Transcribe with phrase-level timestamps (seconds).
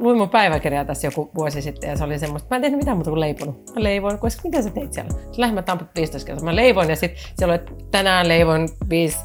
[0.00, 2.96] luin mun päiväkirjaa tässä joku vuosi sitten ja se oli semmoista, mä en tehnyt mitään
[2.96, 3.74] muuta kuin leiponut.
[3.74, 5.10] Mä leivoin, koska mitä sä teit siellä?
[5.36, 6.44] Lehmät amput 15 kertaa.
[6.44, 9.18] Mä leivoin ja sitten siellä oli, että tänään leivoin viisi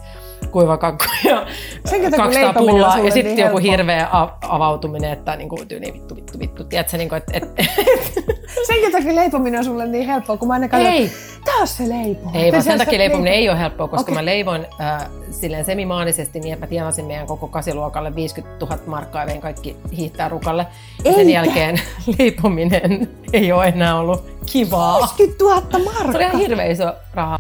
[0.54, 1.46] kuivakakku ja
[1.86, 4.07] Sen takia 200 leipominen on pullaa sulle ja sitten niin joku hirveä
[4.42, 6.64] avautuminen, että niin kuin tyyli vittu, vittu, vittu.
[6.64, 7.64] Tiedätkö, niin kuin, että, että
[8.68, 11.12] Senkin takia leipominen on sulle niin helppoa, kun mä aina katson, Ei.
[11.45, 12.30] taas se leipo.
[12.34, 14.16] Ei, vaan sen takia leipominen ei ole helppoa, koska okay.
[14.16, 19.22] mä leivoin äh, silleen semimaanisesti niin, että mä tienasin meidän koko kasiluokalle 50 000 markkaa
[19.22, 20.67] ja vein kaikki hiihtää rukalle.
[21.05, 21.81] Ja sen jälkeen
[22.20, 24.99] leipominen ei ole enää ollut kivaa.
[24.99, 26.22] 50 000 Se oli markkaa.
[26.22, 27.40] ihan hirveä iso raha.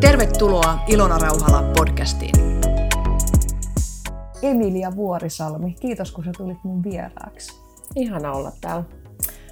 [0.00, 2.34] Tervetuloa Ilona Rauhala podcastiin.
[4.42, 7.60] Emilia Vuorisalmi, kiitos kun sä tulit mun vieraaksi.
[7.94, 8.84] Ihana olla täällä.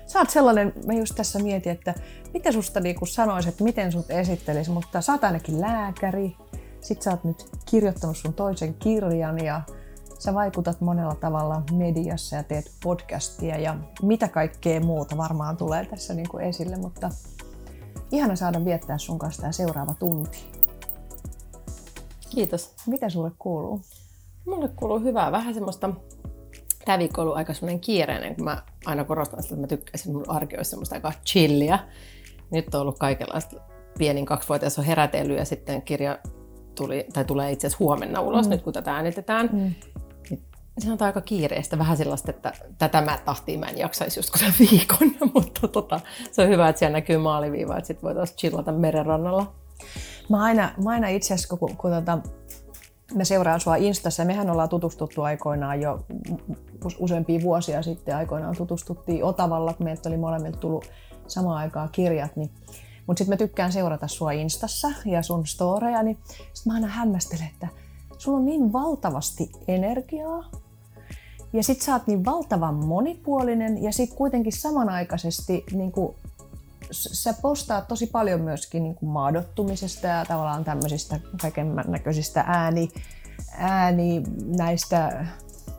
[0.07, 1.95] Sä oot sellainen, mä just tässä mietin, että
[2.35, 6.37] mitä susta niinku sanois, että miten sut esittelisi, mutta sä oot ainakin lääkäri,
[6.81, 9.63] sit sä oot nyt kirjoittanut sun toisen kirjan ja
[10.19, 16.15] sä vaikutat monella tavalla mediassa ja teet podcastia ja mitä kaikkea muuta varmaan tulee tässä
[16.15, 17.11] niinku esille, mutta
[18.13, 20.39] ihana saada viettää sun kanssa tämä seuraava tunti.
[22.31, 22.75] Kiitos.
[22.87, 23.81] Mitä sulle kuuluu?
[24.47, 25.33] Mulle kuuluu hyvää.
[25.33, 25.91] Vähän semmoista,
[26.85, 30.13] tämä viikko on ollut aika semmoinen kiireinen, kun mä aina korostan sitä, että mä tykkäisin,
[30.13, 31.79] mun arki olisi semmoista aika chillia.
[32.51, 33.57] Nyt on ollut kaikenlaista.
[33.99, 36.19] Pienin kaksivuotias on herätellyt ja sitten kirja
[36.75, 38.51] tuli, tai tulee itse asiassa huomenna ulos, mm.
[38.51, 39.51] nyt kun tätä äänitetään.
[39.53, 39.75] Mm.
[40.79, 45.13] Se on aika kiireistä, vähän sellaista, että tätä mä tahtiin mä en jaksaisi tämän viikon,
[45.35, 46.01] mutta tota,
[46.33, 49.55] se on hyvä, että siellä näkyy maaliviiva, että sitten voitaisiin chillata merenrannalla.
[50.29, 52.19] Mä aina, mä aina itse asiassa, kun, kun, tota,
[53.15, 56.07] mä seuraan sua Instassa, mehän ollaan tutustuttu aikoinaan jo
[56.99, 60.91] useampia vuosia sitten, aikoinaan tutustuttiin Otavalla, kun meiltä oli molemmilta tullut
[61.27, 62.51] samaan aikaan kirjat, niin
[63.07, 66.19] mutta sitten mä tykkään seurata sua Instassa ja sun storeja, niin
[66.53, 67.69] sit mä aina hämmästelen, että
[68.19, 70.51] sulla on niin valtavasti energiaa,
[71.55, 76.17] ja sit sä oot niin valtavan monipuolinen, ja sit kuitenkin samanaikaisesti niin kuin
[76.91, 82.89] sä postaat tosi paljon myöskin niin kuin maadottumisesta ja tavallaan tämmöisistä kaiken näköisistä ääni,
[83.59, 84.23] ääni
[84.57, 85.27] näistä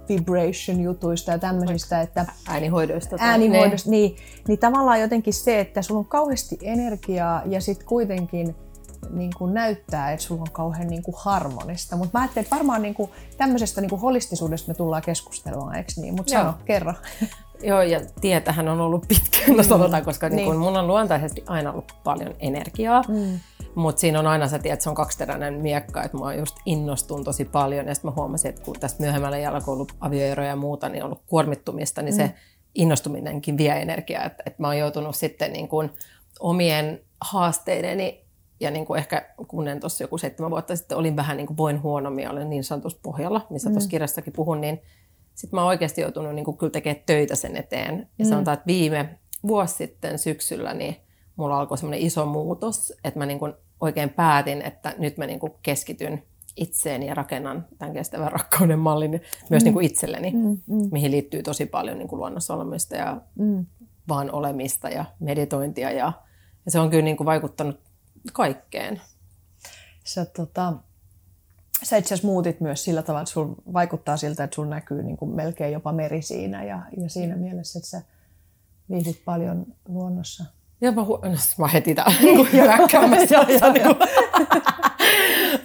[0.09, 3.17] vibration-jutuista ja tämmöisistä, että Äänihoidoista.
[3.17, 4.15] tai- äänihoidosta, niin,
[4.47, 8.55] niin tavallaan jotenkin se, että sulla on kauheasti energiaa ja sitten kuitenkin
[9.09, 11.95] niin kuin näyttää, että sulla on kauhean niin kuin harmonista.
[11.95, 15.91] Mutta mä ajattelin, että varmaan niin kuin tämmöisestä niin kuin holistisuudesta me tullaan keskustelemaan, eikö
[15.97, 16.15] niin?
[16.15, 16.93] Mutta sano, kerro.
[17.63, 20.35] Joo, ja tietähän on ollut pitkään, no sanotaan, koska niin.
[20.35, 20.49] Niin.
[20.49, 23.03] Niin mun on luontaisesti aina ollut paljon energiaa.
[23.07, 23.39] Mm.
[23.75, 27.23] Mutta siinä on aina se, tiedät, että se on kaksiteräinen miekka, että mä just innostun
[27.23, 27.87] tosi paljon.
[27.87, 31.03] Ja sitten mä huomasin, että kun tästä myöhemmällä kun on ollut avioeroja ja muuta, niin
[31.03, 32.17] on ollut kuormittumista, niin mm.
[32.17, 32.33] se
[32.75, 34.23] innostuminenkin vie energiaa.
[34.23, 35.91] Että et mä oon joutunut sitten niin kuin
[36.39, 38.24] omien haasteideni
[38.59, 41.57] ja niin kuin ehkä kun en tuossa joku seitsemän vuotta sitten olin vähän niin kuin
[41.57, 44.81] voin huonommin olen niin sanotusti pohjalla, missä tuossa kirjassakin puhun, niin
[45.35, 48.09] sitten mä oon oikeasti joutunut niin kuin kyllä tekemään töitä sen eteen.
[48.19, 50.95] Ja sanotaan, että viime vuosi sitten syksyllä niin
[51.35, 55.39] mulla alkoi semmoinen iso muutos, että mä niin kuin oikein päätin, että nyt mä niin
[55.39, 56.23] kuin keskityn
[56.55, 60.33] itseeni ja rakennan tämän kestävän rakkauden mallin myös niin kuin itselleni,
[60.91, 63.21] mihin liittyy tosi paljon niin kuin luonnossa olemista ja
[64.07, 65.91] vaan olemista ja meditointia.
[65.91, 66.11] Ja,
[66.65, 67.79] ja se on kyllä niin kuin vaikuttanut
[68.33, 69.01] kaikkeen.
[70.03, 70.73] Sä, tota,
[71.83, 75.17] sä itse asiassa muutit myös sillä tavalla, että sul vaikuttaa siltä, että sun näkyy niin
[75.17, 78.01] kuin melkein jopa meri siinä ja, ja siinä mielessä, että sä
[78.89, 80.45] viihdyt paljon luonnossa.
[80.81, 83.35] Ja mä, hu- no, mä heti täällä niin hyökkäämässä.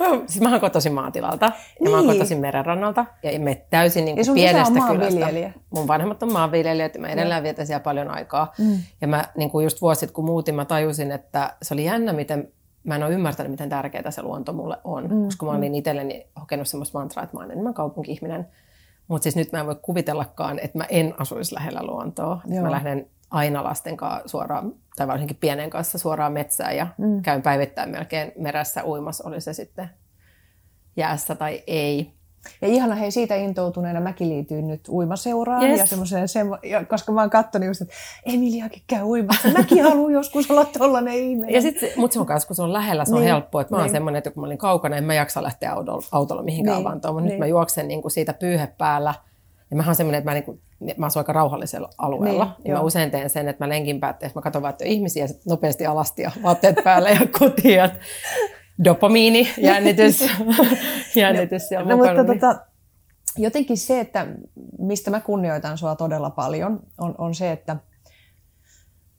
[0.01, 1.91] Niin siis mähän kotoisin maatilalta ja niin.
[1.91, 2.15] mä oon Niin.
[2.15, 5.53] kotoisin merenrannalta ja me täysin niin kuin pienestä kylästä.
[5.71, 8.53] Mun vanhemmat on maanviljelijät ja mä edelleen vietän siellä paljon aikaa.
[8.59, 8.79] Mm.
[9.01, 12.13] Ja mä niin kuin just vuosi sitten kun muutin, mä tajusin, että se oli jännä,
[12.13, 12.53] miten
[12.85, 15.05] mä en ole ymmärtänyt, miten tärkeää se luonto mulle on.
[15.11, 15.25] Mm.
[15.25, 18.47] Koska mä olin itselleni hokenut semmoista mantraa, että mä olen enemmän kaupunki-ihminen.
[19.09, 22.41] Mutta siis nyt mä en voi kuvitellakaan, että mä en asuisi lähellä luontoa.
[22.63, 27.23] Mä lähden aina lasten kanssa suoraan, tai varsinkin pienen kanssa suoraan metsään ja mm.
[27.23, 29.91] käyn päivittäin melkein merässä uimassa, oli se sitten
[30.97, 32.15] jäässä tai ei.
[32.63, 35.79] Ja ihana hei siitä intoutuneena mäkin liityin nyt uimaseuraan Yes.
[35.81, 37.95] ja semmoiseen, semmo, ja koska mä oon katsonut just, että
[38.27, 39.49] Emiliakin käy uimassa.
[39.49, 41.55] Mäkin haluan joskus olla tollanen ihminen.
[41.55, 43.61] Ja sit, mut se on myös, kun se on lähellä, se on Niin, helppoa.
[43.61, 43.93] Että mä oon niin.
[43.93, 46.97] semmoinen, että kun mä olin kaukana, en mä jaksa lähteä autolla, autolla mihinkään Niin, vaan
[46.97, 47.39] mutta nyt niin.
[47.39, 49.15] mä juoksen niin kuin siitä pyyhe päällä.
[49.71, 50.61] Ja mä oon semmoinen, että mä, niin kuin,
[50.97, 52.45] mä asun aika rauhallisella alueella.
[52.45, 54.85] Niin, Niin, ja mä usein teen sen, että mä lenkin päätteessä, mä katson vaan, että
[54.85, 57.81] ihmisiä, sit nopeasti alasti ja vaatteet päälle ja kotiin.
[58.85, 60.25] Dopamiini, jännitys,
[61.17, 62.15] jännitys siellä No, mukana.
[62.17, 62.61] mutta niin- tota,
[63.37, 64.27] jotenkin se, että
[64.79, 67.77] mistä mä kunnioitan sua todella paljon, on, on se, että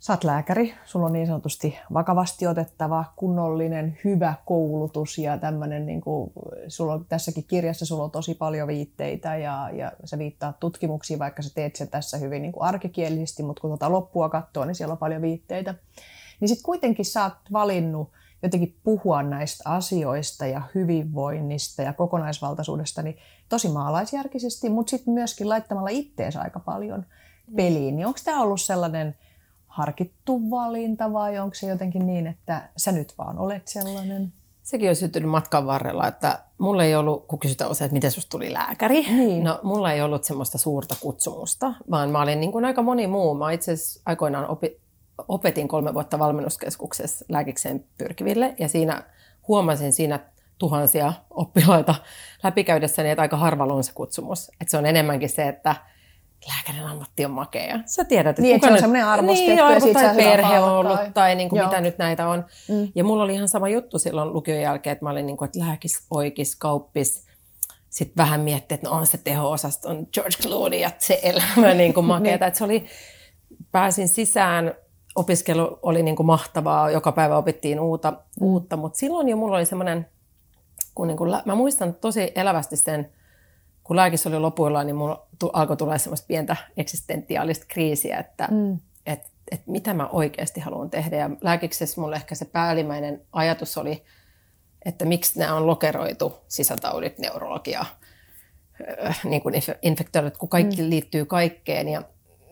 [0.02, 6.02] Sä oot lääkäri, sulla on niin sanotusti vakavasti otettava, kunnollinen, hyvä koulutus ja tämmöinen, niin
[6.02, 6.32] kuin,
[6.68, 11.42] sulla on, tässäkin kirjassa sulla on tosi paljon viitteitä ja, ja sä viittaat tutkimuksiin, vaikka
[11.42, 14.92] sä teet sen tässä hyvin niin kuin arkikielisesti, mutta kun tuota loppua katsoo, niin siellä
[14.92, 15.76] on paljon viitteitä.
[16.40, 18.12] Niin sitten kuitenkin sä oot valinnut
[18.44, 23.18] jotenkin puhua näistä asioista ja hyvinvoinnista ja kokonaisvaltaisuudesta niin
[23.50, 27.06] tosi maalaisjärkisesti, mutta sitten myöskin laittamalla itteensä aika paljon
[27.56, 27.96] peliin.
[27.96, 29.16] Niin onko tämä ollut sellainen
[29.72, 34.34] harkittu valinta vai onko se jotenkin niin, että sä nyt vaan olet sellainen?
[34.64, 38.30] Sekin on syntynyt matkan varrella, että mulla ei ollut, kun kysytään usein, että miten susta
[38.30, 39.44] tuli lääkäri, Niin.
[39.44, 43.34] no mulla ei ollut semmoista suurta kutsumusta, vaan mä olin niin kuin aika moni muu.
[43.36, 44.80] Mä itse asiassa aikoinaan opi,
[45.28, 49.04] opetin kolme vuotta valmennuskeskuksessa lääkikseen pyrkiville ja siinä
[49.48, 50.20] huomasin siinä
[50.58, 51.96] tuhansia oppilaita
[52.44, 54.50] läpikäydessäni, että aika harvalla on se kutsumus.
[54.62, 55.76] Että se on enemmänkin se, että
[56.48, 57.80] lääkärin ammatti on makea.
[57.86, 60.14] Sä tiedät, että Niin, kuka se on nyt- arvostettu niin, ja arvo, siitä tai saa
[60.14, 61.14] hyvää perhe on ollut palkkaa.
[61.14, 61.68] tai niin kuin Joo.
[61.68, 62.46] mitä nyt näitä on.
[62.70, 62.92] Mm.
[62.96, 65.60] Ja mulla oli ihan sama juttu silloin lukion jälkeen, että mä olin niin kuin, että
[65.60, 67.26] lääkis, oikis, kauppis.
[67.90, 71.94] Sitten vähän miettii, että no on se teho-osasto, on George Clooney ja se elämä niin
[71.94, 72.46] kuin makeata.
[72.48, 72.86] että se oli,
[73.72, 74.74] pääsin sisään,
[75.16, 79.66] opiskelu oli niin kuin mahtavaa, joka päivä opittiin uutta, uutta mutta silloin jo mulla oli
[79.66, 80.08] semmoinen,
[80.96, 83.12] kun niin kuin, mä muistan tosi elävästi sen,
[83.84, 88.80] kun lääkissä oli lopuillaan, niin mulla alkoi tulla semmoista pientä eksistentiaalista kriisiä, että mm.
[89.06, 91.18] et, et mitä mä oikeasti haluan tehdä.
[91.18, 94.04] Ja lääkiksessä mulle ehkä se päällimmäinen ajatus oli,
[94.86, 97.86] että miksi nämä on lokeroitu, sisätaudit, neurologia,
[99.06, 100.90] äh, niin kuin inf- infektioidut, kun kaikki mm.
[100.90, 101.88] liittyy kaikkeen.
[101.88, 102.02] Ja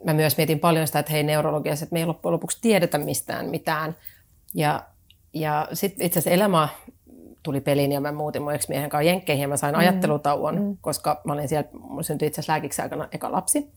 [0.05, 3.49] mä myös mietin paljon sitä, että hei neurologiassa, että me ei loppujen lopuksi tiedetä mistään
[3.49, 3.95] mitään.
[4.53, 4.83] Ja,
[5.33, 6.67] ja sitten itse asiassa elämä
[7.43, 10.77] tuli peliin ja mä muutin mun ex-miehen kanssa jenkkeihin ja mä sain ajattelutauon, mm.
[10.81, 13.71] koska mä olin siellä, mulla syntyi itse asiassa lääkiksi aikana eka lapsi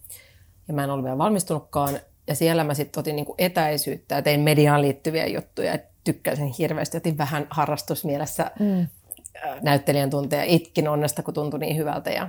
[0.69, 1.99] ja mä en ollut vielä valmistunutkaan.
[2.27, 6.97] Ja siellä mä sitten otin niinku etäisyyttä ja tein mediaan liittyviä juttuja, että tykkäsin hirveästi,
[6.97, 8.87] otin vähän harrastusmielessä mm.
[9.63, 12.11] näyttelijän tunteja, itkin onnesta, kun tuntui niin hyvältä.
[12.11, 12.29] Ja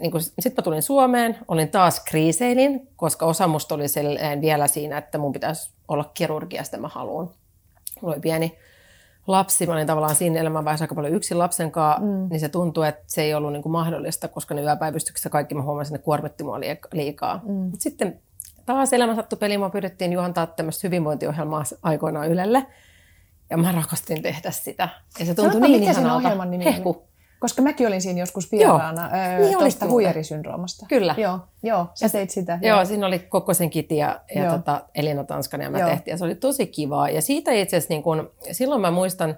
[0.00, 3.84] niin sitten mä tulin Suomeen, olin taas kriiseilin, koska osa musta oli
[4.40, 7.30] vielä siinä, että mun pitäisi olla kirurgia, sitä mä haluan.
[8.00, 8.58] Mulla oli pieni
[9.26, 12.28] lapsi, mä olin tavallaan siinä elämänvaiheessa aika paljon yksin lapsen kanssa, mm.
[12.30, 15.62] niin se tuntui, että se ei ollut niin kuin mahdollista, koska ne yöpäivystyksessä kaikki mä
[15.62, 17.40] huomasin, että ne kuormitti mua liik- liikaa.
[17.44, 17.52] Mm.
[17.52, 18.20] Mut sitten
[18.66, 22.66] taas elämä sattui peliin, mä pyydettiin juontaa tämmöistä hyvinvointiohjelmaa aikoinaan Ylelle,
[23.50, 24.88] ja mä rakastin tehdä sitä.
[25.18, 26.16] Ja se tuntui Sanoppa, niin mikä ihanalta.
[26.16, 26.64] ohjelman nimi?
[26.64, 27.11] Hehku.
[27.42, 30.86] Koska mäkin olin siinä joskus vieraana Niin tuosta huijarisyndroomasta.
[30.88, 31.14] Kyllä.
[31.18, 32.58] Joo, joo sä teit sitä.
[32.62, 34.56] Joo, siinä oli Kokkosen Kiti ja, ja Joo.
[34.56, 35.88] tota Elina Tanskanen ja mä Joo.
[35.88, 36.12] tehtiin.
[36.12, 37.08] Ja se oli tosi kivaa.
[37.08, 39.36] Ja siitä itse asiassa, niin kun, silloin mä muistan,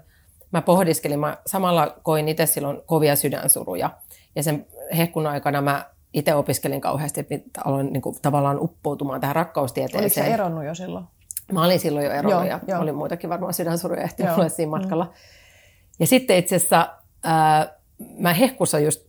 [0.51, 3.89] mä pohdiskelin, mä samalla koin itse silloin kovia sydänsuruja.
[4.35, 4.65] Ja sen
[4.97, 10.27] hehkun aikana mä itse opiskelin kauheasti, että aloin niin kuin, tavallaan uppoutumaan tähän Oliko rakkaustieteeseen.
[10.27, 11.05] sä eronnut jo silloin?
[11.51, 12.81] Mä olin silloin jo eronnut Joo, ja joo.
[12.81, 15.13] oli muitakin varmaan sydänsuruja ehti Joo, mulle siinä matkalla.
[15.99, 16.89] Ja sitten itse asiassa
[17.23, 17.75] ää,
[18.17, 19.05] mä hehkussa just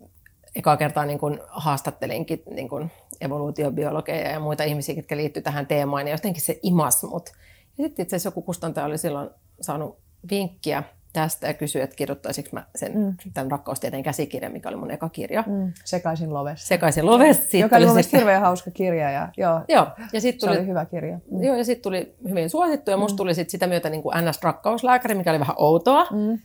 [0.55, 2.91] ekaa kertaa niin kun haastattelinkin niin kun
[3.21, 7.31] evoluutiobiologeja ja muita ihmisiä, jotka liittyy tähän teemaan, ja jotenkin se imas mut.
[7.79, 9.31] Ja sitten itse asiassa joku kustantaja oli silloin
[9.61, 9.99] saanut
[10.31, 13.17] vinkkiä tästä ja kysyi, että kirjoittaisinko mä sen mm.
[13.35, 15.45] tämän rakkaustieteen käsikirjan, mikä oli mun eka kirja.
[15.47, 15.53] Mm.
[15.53, 16.67] Mm, sekaisin lovessa.
[16.67, 17.05] Sekaisin.
[17.33, 19.11] Siitä Joka oli mun sitten- hirveän hauska kirja.
[19.11, 21.19] Ja, joo, Joo, ja sitten se tuli oli hyvä kirja.
[21.31, 21.43] Mm.
[21.43, 25.15] Joo, ja sitten tuli hyvin suosittu, ja musta tuli sit sitä myötä niin kuin NS-rakkauslääkäri,
[25.15, 26.07] mikä oli vähän outoa.
[26.11, 26.39] Mm.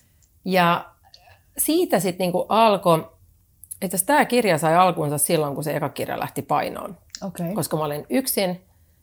[0.45, 0.90] Ja
[1.57, 3.11] siitä sitten niin alkoi,
[3.81, 6.97] että tämä kirja sai alkuunsa silloin, kun se eka kirja lähti painoon.
[7.23, 7.53] Okei.
[7.53, 8.61] Koska mä olin yksin,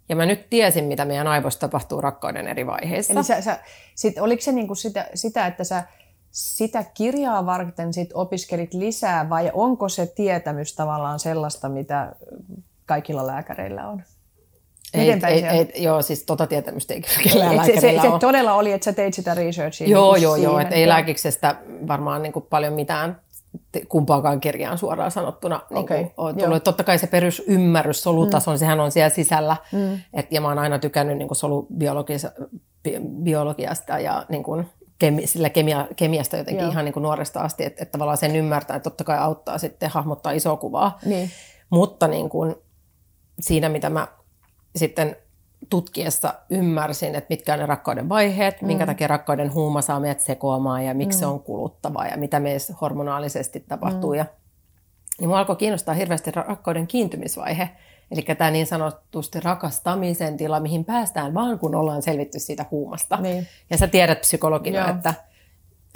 [0.08, 3.12] ja mä nyt tiesin, mitä meidän aivoissa tapahtuu rakkauden eri vaiheissa.
[3.12, 3.58] Eli sä, sä,
[3.94, 5.84] sit, oliko se niinku sitä, sitä, että sä
[6.30, 12.12] sitä kirjaa varten sit opiskelit lisää vai onko se tietämys tavallaan sellaista, mitä
[12.86, 14.02] kaikilla lääkäreillä on?
[14.94, 18.08] Ei, miten ei, ei, joo, siis tota tietämystä ei kyllä kellään Et se, se, se
[18.08, 18.20] ole.
[18.20, 19.88] todella oli, että sä teit sitä researchia.
[19.88, 20.52] Joo, niinku joo, joo.
[20.52, 20.66] siihen.
[20.66, 21.56] Et ei lääkiksestä
[21.88, 23.20] varmaan niin kuin paljon mitään
[23.88, 26.46] kumpaakaan kirjaan suoraan sanottuna niin kuin, on joo.
[26.46, 26.64] tullut.
[26.64, 28.58] Totta kai se perusymmärrys solutason, mm.
[28.58, 29.56] sehän on siellä sisällä.
[29.72, 29.98] Mm.
[30.14, 34.66] Et, ja mä oon aina tykännyt niin kuin solubiologiasta ja niin kuin
[34.98, 36.72] kemi, sillä kemia, kemiasta jotenkin Joo.
[36.72, 39.90] ihan niin kuin nuoresta asti, että, että tavallaan sen ymmärtää, että totta kai auttaa sitten
[39.90, 40.98] hahmottaa isoa kuvaa.
[41.04, 41.30] Niin.
[41.70, 42.54] Mutta niin kuin
[43.40, 44.08] siinä, mitä mä
[44.76, 45.16] sitten
[45.70, 48.66] tutkiessa ymmärsin, että mitkä on ne rakkauden vaiheet, mm.
[48.66, 51.20] minkä takia rakkauden huuma saa meidät sekoamaan ja miksi mm.
[51.20, 54.10] se on kuluttavaa ja mitä meissä hormonaalisesti tapahtuu.
[54.10, 54.18] Mm.
[54.18, 54.26] Ja,
[55.20, 57.68] niin mua alkoi kiinnostaa hirveästi rakkauden kiintymisvaihe,
[58.10, 63.16] eli tämä niin sanotusti rakastamisen tila, mihin päästään vaan kun ollaan selvitty siitä huumasta.
[63.16, 63.46] Niin.
[63.70, 64.90] Ja sä tiedät psykologina, Joo.
[64.90, 65.14] että,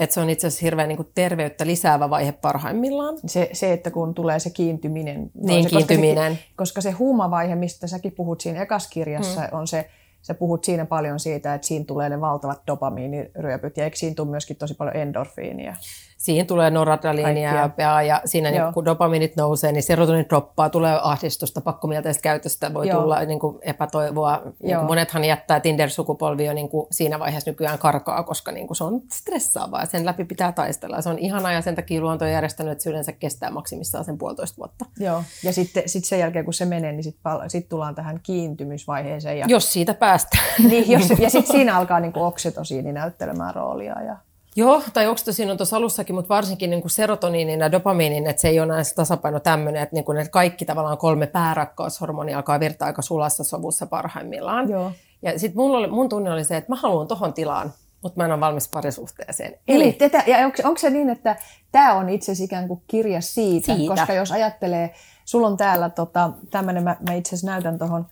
[0.03, 3.19] että se on itse asiassa hirveän niin terveyttä lisäävä vaihe parhaimmillaan.
[3.27, 5.31] Se, se, että kun tulee se kiintyminen.
[5.35, 6.33] Niin, koska kiintyminen.
[6.35, 9.49] Se, koska se huumavaihe, mistä säkin puhut siinä ekaskirjassa, mm.
[9.53, 9.89] on se
[10.23, 14.31] sä puhut siinä paljon siitä, että siinä tulee ne valtavat dopamiiniryöpyt ja eikö siinä tule
[14.31, 15.77] myöskin tosi paljon endorfiinia?
[16.23, 21.61] Siihen tulee noradrenaliinia ja, ja siinä niin, kun dopamiinit nousee, niin serotonin droppaa, tulee ahdistusta,
[21.61, 23.01] pakkomielteistä käytöstä, voi Joo.
[23.01, 24.43] tulla niin kuin epätoivoa.
[24.63, 28.77] Niin kuin monethan jättää Tinder-sukupolvi jo niin kuin siinä vaiheessa nykyään karkaa, koska niin kuin
[28.77, 31.01] se on stressaavaa ja sen läpi pitää taistella.
[31.01, 34.19] Se on ihana ja sen takia luonto on järjestänyt, että se yleensä kestää maksimissaan sen
[34.19, 34.85] puolitoista vuotta.
[34.99, 39.39] Joo, ja sitten sit sen jälkeen kun se menee, niin sitten sit tullaan tähän kiintymysvaiheeseen.
[39.39, 39.47] Ja...
[39.49, 40.45] Jos siitä päästään.
[40.69, 44.03] niin, jos, ja sitten siinä alkaa niin kuin oksitosiini näyttelemään roolia.
[44.03, 44.17] Ja...
[44.57, 48.49] Joo, tai oksitosin on tuossa alussakin, mutta varsinkin niin kuin serotoniinin ja dopamiinin, että se
[48.49, 52.87] ei ole näissä tasapaino tämmöinen, että, niin kuin, että kaikki tavallaan kolme päärakkaushormonia alkaa virtaa
[52.87, 54.71] aika sulassa sovussa parhaimmillaan.
[54.71, 54.93] Joo.
[55.23, 58.41] Ja sitten mun tunne oli se, että mä haluan tohon tilaan, mutta mä en ole
[58.41, 59.55] valmis parisuhteeseen.
[59.69, 61.37] Eli, Eli tätä, ja onko, onko se niin, että
[61.73, 64.95] tämä on itse asiassa ikään kuin kirja siitä, siitä, koska jos ajattelee,
[65.25, 68.07] sulla on täällä tota, tämmöinen, mä, mä itse asiassa näytän tuohon,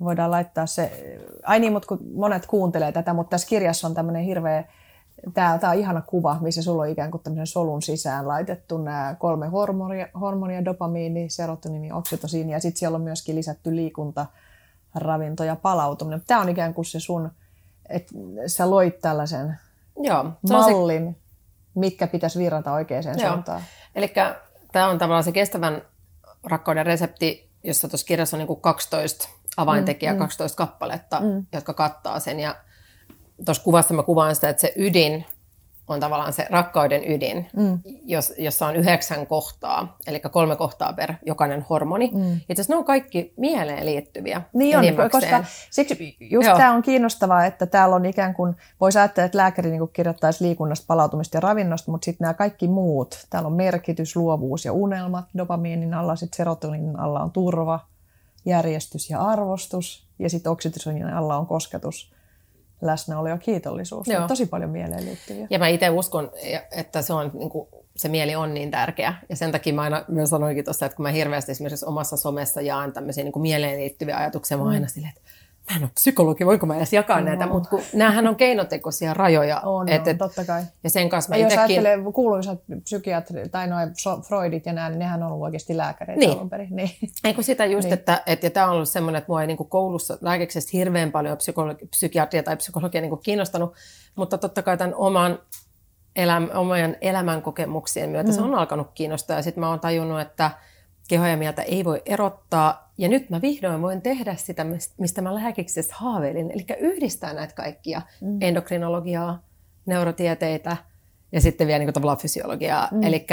[0.00, 0.92] voidaan laittaa se,
[1.42, 4.64] ai niin, mutta kun monet kuuntelee tätä, mutta tässä kirjassa on tämmöinen hirveä
[5.34, 9.16] Tämä, tämä on ihana kuva, missä sulla on ikään kuin tämmöisen solun sisään laitettu nämä
[9.18, 14.26] kolme hormonia, hormonia dopamiini, serotoniini, oksitosiini ja sitten siellä on myöskin lisätty liikunta,
[14.94, 16.22] ravinto ja palautuminen.
[16.26, 17.30] Tämä on ikään kuin se sun,
[17.88, 18.14] että
[18.46, 19.58] sä loit tällaisen
[19.98, 21.80] Joo, mallin, se...
[21.80, 23.30] mitkä pitäisi virrata oikeaan Joo.
[23.30, 23.62] suuntaan.
[23.94, 24.12] Eli
[24.72, 25.82] tämä on tavallaan se kestävän
[26.44, 30.68] rakkauden resepti, jossa tuossa kirjassa on niin kuin 12 avaintekijää, mm, 12 mm.
[30.68, 31.46] kappaletta, mm.
[31.52, 32.40] jotka kattaa sen.
[32.40, 32.56] Ja
[33.44, 35.24] tuossa kuvassa mä kuvaan sitä, että se ydin
[35.88, 37.78] on tavallaan se rakkauden ydin, mm.
[38.04, 42.10] jos, jossa on yhdeksän kohtaa, eli kolme kohtaa per jokainen hormoni.
[42.14, 42.34] Mm.
[42.36, 44.42] Itse asiassa ne on kaikki mieleen liittyviä.
[44.52, 49.26] Niin on, koska siksi just tämä on kiinnostavaa, että täällä on ikään kuin, voisi ajatella,
[49.26, 53.52] että lääkäri niin kirjoittaisi liikunnasta, palautumista ja ravinnosta, mutta sitten nämä kaikki muut, täällä on
[53.52, 57.80] merkitys, luovuus ja unelmat, dopamiinin alla, sitten serotoninin alla on turva,
[58.44, 62.15] järjestys ja arvostus, ja sitten oksitosinin alla on kosketus
[62.80, 64.06] läsnäolo ja kiitollisuus.
[64.06, 64.28] Joo.
[64.28, 65.46] tosi paljon mieleen liittyviä.
[65.50, 66.30] Ja mä itse uskon,
[66.70, 69.14] että se, on, niin kuin, se mieli on niin tärkeä.
[69.28, 72.60] Ja sen takia mä aina myös sanoinkin tuossa, että kun mä hirveästi esimerkiksi omassa somessa
[72.60, 74.70] jaan tämmöisiä niin kuin mieleen liittyviä ajatuksia, mä mm.
[74.70, 75.30] aina silleen, että
[75.70, 77.26] mä en ole psykologi, voinko mä edes jakaa no.
[77.26, 79.60] näitä, mutta kun näähän on keinotekoisia rajoja.
[79.60, 80.62] On, et, et, totta kai.
[80.84, 81.60] Ja sen kanssa mä ja itekin...
[81.60, 83.90] jos ajattelee kuuluisat psykiatrit tai noin
[84.28, 86.32] Freudit ja nämä, niin nehän on ollut oikeasti lääkäreitä niin.
[86.32, 86.76] alun perin.
[86.76, 86.90] Niin.
[87.24, 87.94] Ei kun sitä just, niin.
[87.94, 91.12] että, että ja tämä on ollut semmoinen, että mua ei niin kuin koulussa lääkeksestä hirveän
[91.12, 93.74] paljon psykologi, psykiatria tai psykologia niin kuin kiinnostanut,
[94.16, 95.38] mutta totta kai tämän oman
[96.16, 98.34] eläm, oman elämän kokemuksien myötä mm.
[98.34, 100.50] se on alkanut kiinnostaa ja sitten mä oon tajunnut, että
[101.08, 102.92] kehoja ja mieltä ei voi erottaa.
[102.98, 104.66] Ja nyt mä vihdoin voin tehdä sitä,
[104.98, 106.50] mistä mä lääkiksessä haaveilin.
[106.50, 108.38] Eli yhdistää näitä kaikkia mm.
[108.40, 109.42] endokrinologiaa,
[109.86, 110.76] neurotieteitä
[111.32, 112.88] ja sitten vielä niin kuin tavallaan fysiologiaa.
[112.92, 113.02] Mm.
[113.02, 113.26] Eli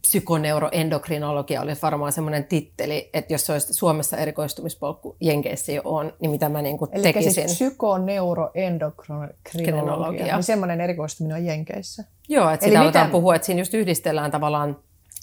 [0.00, 6.30] psykoneuroendokrinologia olisi varmaan semmoinen titteli, että jos se olisi Suomessa erikoistumispolku, Jenkeissä jo on, niin
[6.30, 7.42] mitä mä niin kuin Eli tekisin.
[7.42, 12.04] Eli siis psykoneuroendokrinologia, niin semmoinen erikoistuminen on Jenkeissä.
[12.28, 13.12] Joo, että sitä aletaan mitä...
[13.12, 14.76] puhua, että siinä just yhdistellään tavallaan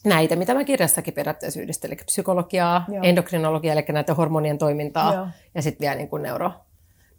[0.05, 3.03] näitä, mitä mä kirjassakin periaatteessa yhdistelen, eli psykologiaa, Joo.
[3.03, 5.27] endokrinologiaa, eli näitä hormonien toimintaa, Joo.
[5.55, 6.51] ja sitten vielä niin kuin neuro,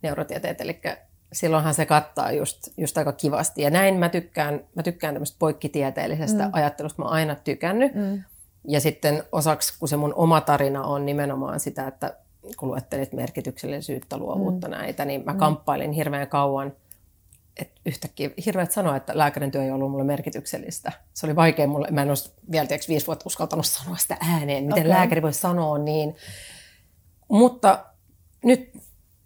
[0.02, 0.80] neurotieteet, eli
[1.32, 3.62] silloinhan se kattaa just, just aika kivasti.
[3.62, 6.50] Ja näin mä tykkään, mä tykkään tämmöistä poikkitieteellisestä mm.
[6.52, 7.94] ajattelusta, mä oon aina tykännyt.
[7.94, 8.22] Mm.
[8.68, 12.16] Ja sitten osaksi, kun se mun oma tarina on nimenomaan sitä, että
[12.56, 14.70] kun luettelit merkityksellisyyttä, luovuutta mm.
[14.70, 15.38] näitä, niin mä mm.
[15.38, 16.72] kamppailin hirveän kauan
[17.60, 20.92] että yhtäkkiä hirveät sanoa, että lääkärin työ ei ollut mulle merkityksellistä.
[21.14, 24.64] Se oli vaikea mulle, mä en olisi vielä tiiäks, viisi vuotta uskaltanut sanoa sitä ääneen,
[24.64, 24.88] miten okay.
[24.88, 26.16] lääkäri voi sanoa niin.
[27.28, 27.84] Mutta
[28.44, 28.70] nyt,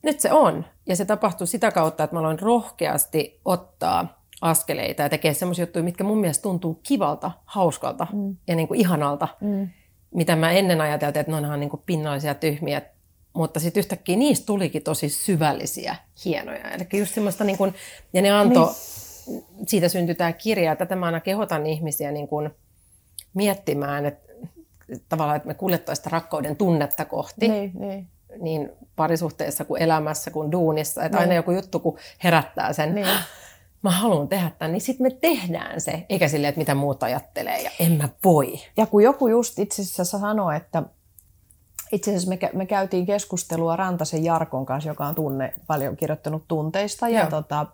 [0.02, 0.64] nyt se on.
[0.86, 5.82] Ja se tapahtui sitä kautta, että mä aloin rohkeasti ottaa askeleita ja tekee semmoisia juttuja,
[5.82, 8.36] mitkä mun mielestä tuntuu kivalta, hauskalta mm.
[8.46, 9.28] ja niin kuin ihanalta.
[9.40, 9.68] Mm.
[10.14, 12.82] Mitä mä ennen ajateltiin, että ne onhan niin kuin pinnallisia tyhmiä
[13.36, 16.70] mutta sitten yhtäkkiä niistä tulikin tosi syvällisiä, hienoja.
[16.70, 17.74] Eli just semmoista, niin kun,
[18.12, 18.70] ja ne antoi,
[19.26, 19.44] niin.
[19.66, 22.50] siitä syntyi tämä kirja, tätä mä aina kehotan ihmisiä niin kun
[23.34, 24.32] miettimään, että
[25.08, 27.48] tavallaan, että me kuljettaisiin sitä rakkauden tunnetta kohti.
[27.48, 28.08] Niin, niin.
[28.40, 31.04] niin parisuhteessa kuin elämässä kuin duunissa.
[31.04, 31.22] Että niin.
[31.22, 33.06] aina joku juttu, kun herättää sen, niin.
[33.82, 36.06] mä haluan tehdä tämän, niin sitten me tehdään se.
[36.08, 38.58] Eikä silleen, että mitä muut ajattelee ja en mä voi.
[38.76, 40.82] Ja kun joku just itse asiassa sanoo, että
[41.92, 47.08] itse asiassa me, me käytiin keskustelua Rantasen Jarkon kanssa, joka on tunne, paljon kirjoittanut tunteista
[47.08, 47.66] ja tota,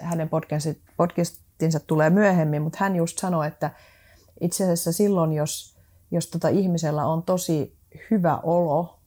[0.00, 3.70] hänen podcastit, podcastinsa tulee myöhemmin, mutta hän just sanoi, että
[4.40, 5.76] itse asiassa silloin, jos,
[6.10, 7.76] jos tota ihmisellä on tosi
[8.10, 8.98] hyvä olo,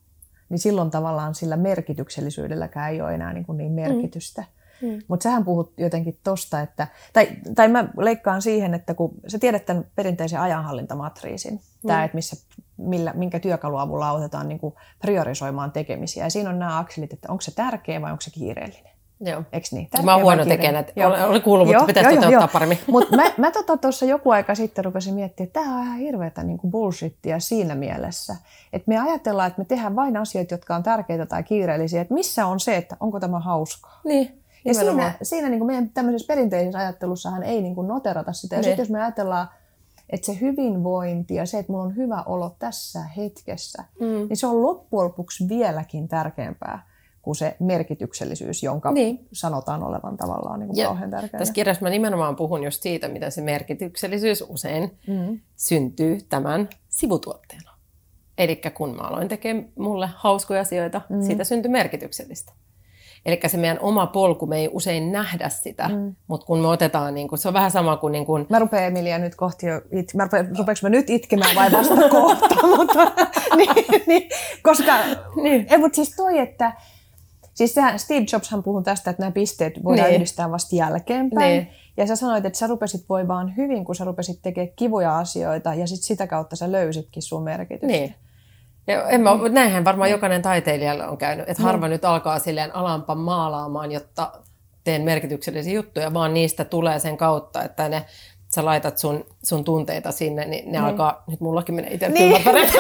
[0.50, 4.42] niin silloin tavallaan sillä merkityksellisyydelläkään ei ole enää niin, kuin niin merkitystä.
[4.42, 4.48] Mm.
[4.82, 5.02] Mm.
[5.08, 9.66] Mutta sähän puhut jotenkin tosta, että, tai, tai mä leikkaan siihen, että kun sä tiedät
[9.66, 11.88] tämän perinteisen ajanhallintamatriisin, mm.
[11.88, 12.36] tämä, että missä
[12.82, 16.26] millä, minkä työkaluavulla autetaan niin kuin priorisoimaan tekemisiä.
[16.26, 18.92] Ja siinä on nämä akselit, että onko se tärkeä vai onko se kiireellinen.
[19.24, 19.44] Joo.
[19.52, 19.90] Eikö niin?
[19.90, 22.54] Tärkeä mä oon huono tekijänä, että olen, olen kuullut, mutta pitäisi joo, toteuttaa joo.
[22.54, 22.80] paremmin.
[22.88, 26.44] Mutta mä, mä tuossa tota, joku aika sitten rupesin miettimään, että tämä on ihan hirveätä
[26.44, 28.36] niin bullshittia siinä mielessä,
[28.74, 32.46] että me ajatellaan, että me tehdään vain asioita, jotka on tärkeitä tai kiireellisiä, että missä
[32.46, 34.02] on se, että onko tämä hauskaa.
[34.04, 34.42] Niin.
[34.66, 38.56] Ja siinä, siinä niin kuin meidän tämmöisessä perinteisessä ajattelussahan ei niin kuin noterata sitä.
[38.56, 38.70] Ja niin.
[38.70, 39.48] sitten jos me ajatellaan,
[40.12, 44.06] että se hyvinvointi ja se, että mulla on hyvä olo tässä hetkessä, mm.
[44.08, 46.92] niin se on loppujen lopuksi vieläkin tärkeämpää
[47.22, 49.28] kuin se merkityksellisyys, jonka niin.
[49.32, 51.40] sanotaan olevan tavallaan niin kuin ja kauhean tärkeää.
[51.40, 55.40] Tässä kirjassa mä nimenomaan puhun just siitä, miten se merkityksellisyys usein mm.
[55.56, 57.72] syntyy tämän sivutuotteena.
[58.38, 61.22] Eli kun mä aloin tekemään mulle hauskoja asioita, mm.
[61.22, 62.54] siitä syntyi merkityksellistä.
[63.26, 66.16] Eli se meidän oma polku, me ei usein nähdä sitä, mm.
[66.28, 68.12] mutta kun me otetaan, niin kun, se on vähän sama kuin...
[68.12, 68.46] Niin kun...
[68.50, 70.48] Mä rupean Emilia nyt kohti jo, it, mä rupean,
[70.84, 73.12] mä nyt itkemään vai vasta kohta, mutta,
[73.58, 74.30] niin, niin,
[74.64, 74.94] koska,
[75.44, 75.68] niin.
[75.70, 76.74] ei, mutta siis toi, että
[77.54, 80.16] Siis sehän, Steve Jobshan puhui tästä, että nämä pisteet voidaan niin.
[80.16, 81.50] yhdistää vasta jälkeenpäin.
[81.50, 81.68] Niin.
[81.98, 85.88] Ja sä sanoit, että sä rupesit voimaan hyvin, kun sä rupesit tekemään kivoja asioita ja
[85.88, 87.88] sit sitä kautta sä löysitkin sun merkitystä.
[87.88, 88.16] Niin.
[88.88, 90.16] Ja en mä, näinhän varmaan niin.
[90.16, 91.92] jokainen taiteilija on käynyt, että harva niin.
[91.92, 94.32] nyt alkaa silleen alampa maalaamaan, jotta
[94.84, 98.06] teen merkityksellisiä juttuja, vaan niistä tulee sen kautta, että ne
[98.56, 100.84] sä laitat sun, sun tunteita sinne, niin ne niin.
[100.84, 102.44] alkaa, nyt mullakin menee itse niin.
[102.44, 102.72] kylmät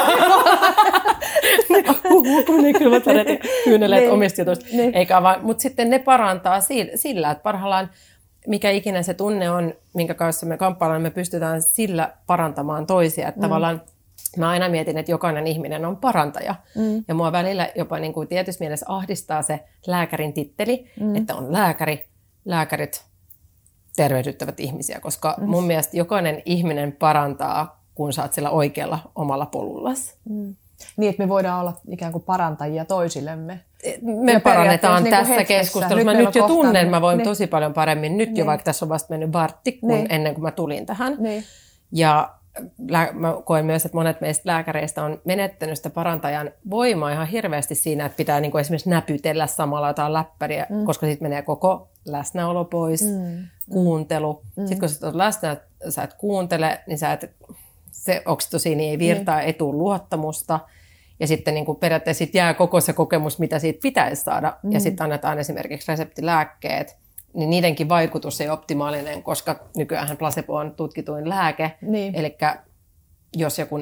[2.49, 3.27] menee kylmät väret
[3.63, 4.11] kyyneleet niin.
[4.11, 4.65] omista jutuista.
[4.71, 4.95] Niin.
[4.95, 6.59] Eikä vaan, mutta sitten ne parantaa
[6.95, 7.89] sillä, että parhaillaan
[8.47, 13.27] mikä ikinä se tunne on, minkä kanssa me kamppaillaan, me pystytään sillä parantamaan toisia.
[13.27, 13.41] Että mm.
[13.41, 13.81] tavallaan
[14.37, 16.55] Mä aina mietin, että jokainen ihminen on parantaja.
[16.75, 17.03] Mm.
[17.07, 21.15] Ja mua välillä jopa niin kuin tietyssä mielessä ahdistaa se lääkärin titteli, mm.
[21.15, 22.07] että on lääkäri.
[22.45, 23.05] Lääkärit
[23.95, 25.49] tervehdyttävät ihmisiä, koska mm.
[25.49, 30.17] mun mielestä jokainen ihminen parantaa, kun sä oot sillä oikealla omalla polullas.
[30.29, 30.55] Mm.
[30.97, 33.59] Niin, että me voidaan olla ikään kuin parantajia toisillemme.
[34.01, 35.95] Me ja parannetaan niin tässä keskustelussa.
[35.95, 37.27] Nyt mä nyt jo tunnen, mä voin niin.
[37.27, 38.37] tosi paljon paremmin nyt niin.
[38.37, 40.07] jo, vaikka tässä on vasta mennyt vartti kun niin.
[40.09, 41.15] ennen kuin mä tulin tähän.
[41.19, 41.43] Niin.
[41.91, 42.33] Ja
[43.13, 48.05] mä koen myös, että monet meistä lääkäreistä on menettänyt sitä parantajan voimaa ihan hirveästi siinä,
[48.05, 50.85] että pitää niin kuin esimerkiksi näpytellä samalla jotain läppäriä, mm.
[50.85, 53.47] koska sitten menee koko läsnäolo pois, mm.
[53.69, 54.41] kuuntelu.
[54.57, 54.61] Mm.
[54.61, 55.57] Sitten kun sä oot läsnä,
[55.89, 57.31] sä et kuuntele, niin sä et,
[57.91, 59.45] se oksitosiini ei virtaa, mm.
[59.45, 60.59] ei tule luottamusta.
[61.19, 64.57] Ja sitten niin kuin periaatteessa jää koko se kokemus, mitä siitä pitäisi saada.
[64.63, 64.71] Mm.
[64.71, 66.97] Ja sitten annetaan esimerkiksi reseptilääkkeet,
[67.33, 71.71] niin niidenkin vaikutus ei ole optimaalinen, koska nykyään placebo on tutkituin lääke.
[71.81, 72.15] Niin.
[72.15, 72.37] Eli
[73.35, 73.79] jos joku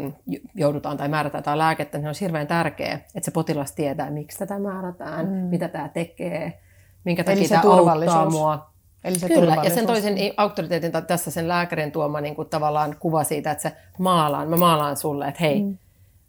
[0.56, 4.60] joudutaan tai määrätään jotain lääkettä, niin on hirveän tärkeää, että se potilas tietää, miksi tätä
[4.60, 5.32] määrätään, mm.
[5.32, 6.60] mitä tämä tekee,
[7.04, 8.70] minkä takia tämä auttaa mua.
[9.04, 12.96] Eli se Kyllä, ja sen toisen auktoriteetin tai tässä sen lääkärin tuoma niin kuin tavallaan
[13.00, 15.78] kuva siitä, että se maalaan, mä maalaan sulle, että hei, mm.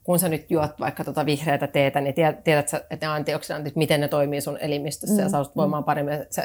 [0.02, 4.00] kun sä nyt juot vaikka tuota vihreätä teetä, niin tiedät sä, että ne antioksidantit, miten
[4.00, 5.22] ne toimii sun elimistössä mm.
[5.22, 6.26] ja sä voimaan paremmin.
[6.30, 6.42] Sä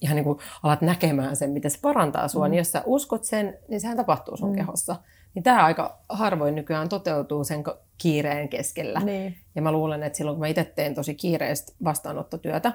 [0.00, 2.50] ihan niin kuin alat näkemään sen, miten se parantaa sua, mm.
[2.50, 4.56] niin jos sä uskot sen, niin sehän tapahtuu sun mm.
[4.56, 4.96] kehossa.
[5.34, 7.64] Niin tämä aika harvoin nykyään toteutuu sen
[7.98, 9.00] kiireen keskellä.
[9.00, 9.36] Niin.
[9.54, 12.72] Ja mä luulen, että silloin kun mä itse teen tosi kiireistä vastaanottotyötä,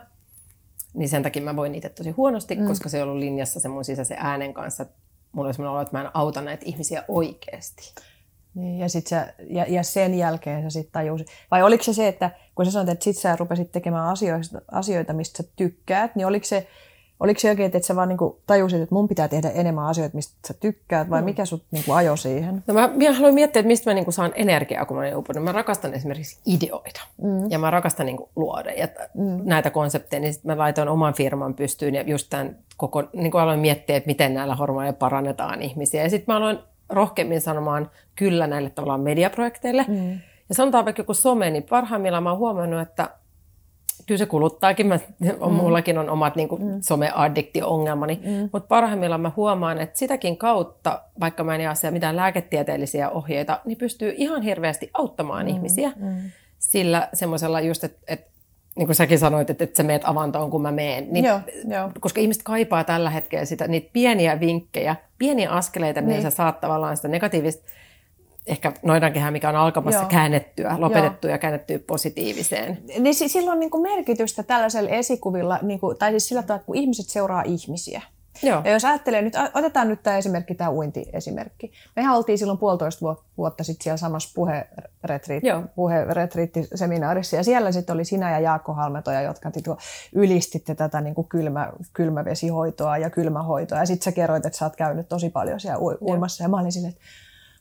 [0.93, 2.67] niin sen takia mä voin itse tosi huonosti, mm.
[2.67, 4.85] koska se ei ollut linjassa sen mun sisäisen äänen kanssa.
[5.31, 7.93] Mulla oli sellainen olo, että mä en auta näitä ihmisiä oikeasti.
[8.55, 11.27] Niin, ja, sit sä, ja, ja sen jälkeen sä sitten tajusit.
[11.51, 15.13] Vai oliko se se, että kun sä sanoit, että sit sä rupesit tekemään asioita, asioita
[15.13, 16.67] mistä sä tykkäät, niin oliko se
[17.21, 20.33] Oliko se oikein, että sä vaan niinku tajusit, että mun pitää tehdä enemmän asioita, mistä
[20.47, 21.25] sä tykkäät, vai mm.
[21.25, 22.63] mikä sut niinku ajoi siihen?
[22.67, 25.43] No mä, mä haluan miettiä, että mistä mä niinku saan energiaa, kun mä olen uupunut.
[25.43, 27.51] Mä rakastan esimerkiksi ideoita mm.
[27.51, 29.41] ja mä rakastan niinku luoda ja mm.
[29.43, 30.19] näitä konsepteja.
[30.19, 34.07] Niin sit mä laitoin oman firman pystyyn ja just tämän koko, niinku aloin miettiä, että
[34.07, 36.03] miten näillä hormoneilla parannetaan ihmisiä.
[36.03, 39.85] Ja sitten mä aloin rohkeammin sanomaan kyllä näille tavallaan mediaprojekteille.
[39.87, 40.11] Mm.
[40.49, 43.09] Ja sanotaan vaikka joku some, niin parhaimmillaan mä oon huomannut, että
[44.07, 44.87] kyllä se kuluttaakin.
[44.87, 45.53] Mä, mm.
[45.53, 46.81] Mullakin on omat niin kuin, mm.
[46.81, 48.19] some-addiktio-ongelmani.
[48.23, 48.49] Mm.
[48.53, 53.77] Mutta parhaimmillaan mä huomaan, että sitäkin kautta, vaikka mä en jaa mitään lääketieteellisiä ohjeita, niin
[53.77, 55.49] pystyy ihan hirveästi auttamaan mm.
[55.49, 55.91] ihmisiä.
[55.95, 56.31] Mm.
[56.59, 58.27] Sillä semmoisella just, että et,
[58.75, 61.07] niin kuin säkin sanoit, että, että sä meet avantoon, kun mä meen.
[61.11, 61.91] Niin, joo, joo.
[61.99, 66.21] Koska ihmiset kaipaa tällä hetkellä sitä, niitä pieniä vinkkejä, pieniä askeleita, niin.
[66.21, 67.63] sä saat tavallaan sitä negatiivista
[68.47, 70.09] ehkä noidankehä, mikä on alkamassa Joo.
[70.09, 71.31] käännettyä, lopetettu Joo.
[71.31, 72.77] ja käännettyä positiiviseen.
[72.99, 76.75] Niin sillä on niin kuin merkitystä tällaisella esikuvilla, niin kuin, tai siis sillä tavalla, kun
[76.75, 78.01] ihmiset seuraa ihmisiä.
[78.43, 78.61] Joo.
[78.65, 81.71] Ja jos ajattelee nyt, otetaan nyt tämä esimerkki, tämä uinti-esimerkki.
[81.95, 84.41] Mehän oltiin silloin puolitoista vuotta sitten siellä samassa
[85.75, 89.51] puheretriittiseminaarissa, ja siellä sitten oli sinä ja Jaakko Halmetoja, jotka
[90.13, 94.75] ylistitte tätä niin kuin kylmä, kylmävesihoitoa ja kylmähoitoa, ja sitten sä kerroit, että sä oot
[94.75, 97.03] käynyt tosi paljon siellä uimassa, ja mä olin silleen, että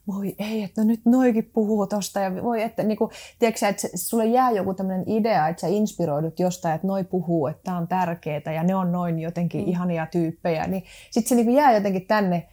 [0.07, 3.89] voi ei, että no nyt noikin puhuu tosta ja voi, että niin kuin, tiedätkö, että
[3.95, 7.89] sulle jää joku tämmöinen idea, että sä inspiroidut jostain, että noi puhuu, että tämä on
[7.89, 9.69] tärkeää ja ne on noin jotenkin mm.
[9.69, 12.49] ihania tyyppejä, niin sitten se niin kuin jää jotenkin tänne,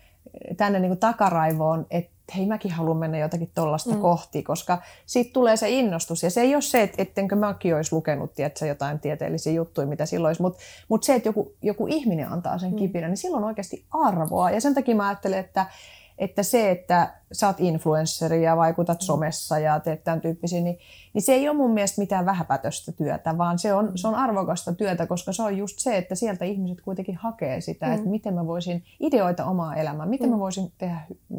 [0.57, 4.01] tänne niin kuin takaraivoon, että hei mäkin haluan mennä jotakin tuollaista mm.
[4.01, 6.23] kohti, koska siitä tulee se innostus.
[6.23, 10.05] Ja se ei ole se, että ettenkö mäkin olisi lukenut tiedätkö, jotain tieteellisiä juttuja, mitä
[10.05, 12.75] silloin olisi, mutta mut se, että joku, joku ihminen antaa sen mm.
[12.75, 14.51] kipinä, niin silloin on oikeasti arvoa.
[14.51, 15.65] Ja sen takia mä ajattelen, että,
[16.17, 19.05] että se, että sä oot influenssari ja vaikutat mm.
[19.05, 20.79] somessa ja teet tämän tyyppisiä, niin,
[21.13, 23.91] niin se ei ole mun mielestä mitään vähäpätöstä työtä, vaan se on, mm.
[23.95, 27.85] se on arvokasta työtä, koska se on just se, että sieltä ihmiset kuitenkin hakee sitä,
[27.85, 27.93] mm.
[27.93, 30.33] että miten mä voisin ideoita omaa elämää, miten mm.
[30.33, 30.97] mä voisin tehdä,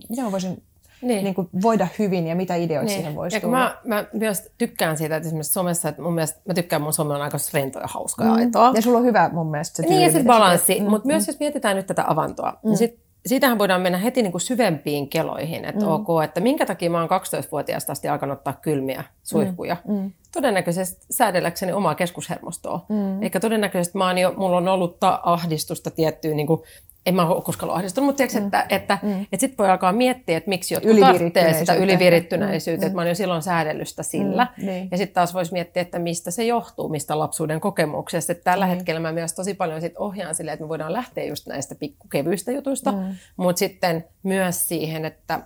[0.08, 0.62] miten mä voisin
[1.02, 1.24] niin.
[1.24, 2.98] Niin kuin voida hyvin ja mitä ideoita niin.
[2.98, 3.56] siihen voisi tulla.
[3.56, 7.14] Mä, mä myös tykkään siitä, että esimerkiksi somessa, että mun mielestä, mä tykkään mun some
[7.14, 8.32] on aika rentoa ja hauskaa mm.
[8.32, 8.72] aitoa.
[8.74, 9.96] Ja sulla on hyvä mun mielestä se tyyli.
[9.96, 10.90] Niin ja se balanssi, mm.
[10.90, 12.68] mutta myös jos mietitään nyt tätä avantoa, niin mm.
[12.68, 15.92] niin sit siitähän voidaan mennä heti niin kuin syvempiin keloihin, että mm.
[15.92, 19.76] ok, että minkä takia mä oon 12-vuotiaasta asti alkanut ottaa kylmiä suihkuja.
[19.88, 19.94] Mm.
[19.94, 20.12] Mm.
[20.32, 22.86] Todennäköisesti säädelläkseni omaa keskushermostoa.
[22.88, 23.22] Mm.
[23.22, 26.62] Eikä todennäköisesti mä oon jo, mulla on ollut ahdistusta tiettyyn niin kuin
[27.08, 28.46] en mä ole koskaan ahdistunut, mutta tiedätkö, mm.
[28.46, 29.20] että, että, mm.
[29.22, 32.86] että sitten voi alkaa miettiä, että miksi jotkut tarvitsee sitä ylivirittyneisyyttä, mm.
[32.86, 34.46] että mä oon jo silloin säädellystä sillä.
[34.58, 34.66] Mm.
[34.66, 34.88] Niin.
[34.90, 38.32] Ja sitten taas voisi miettiä, että mistä se johtuu, mistä lapsuuden kokemuksesta.
[38.32, 38.70] Että tällä mm.
[38.70, 42.52] hetkellä mä myös tosi paljon sit ohjaan silleen, että me voidaan lähteä just näistä pikkukevyistä
[42.52, 43.14] jutuista, mm.
[43.36, 45.40] mutta sitten myös siihen, että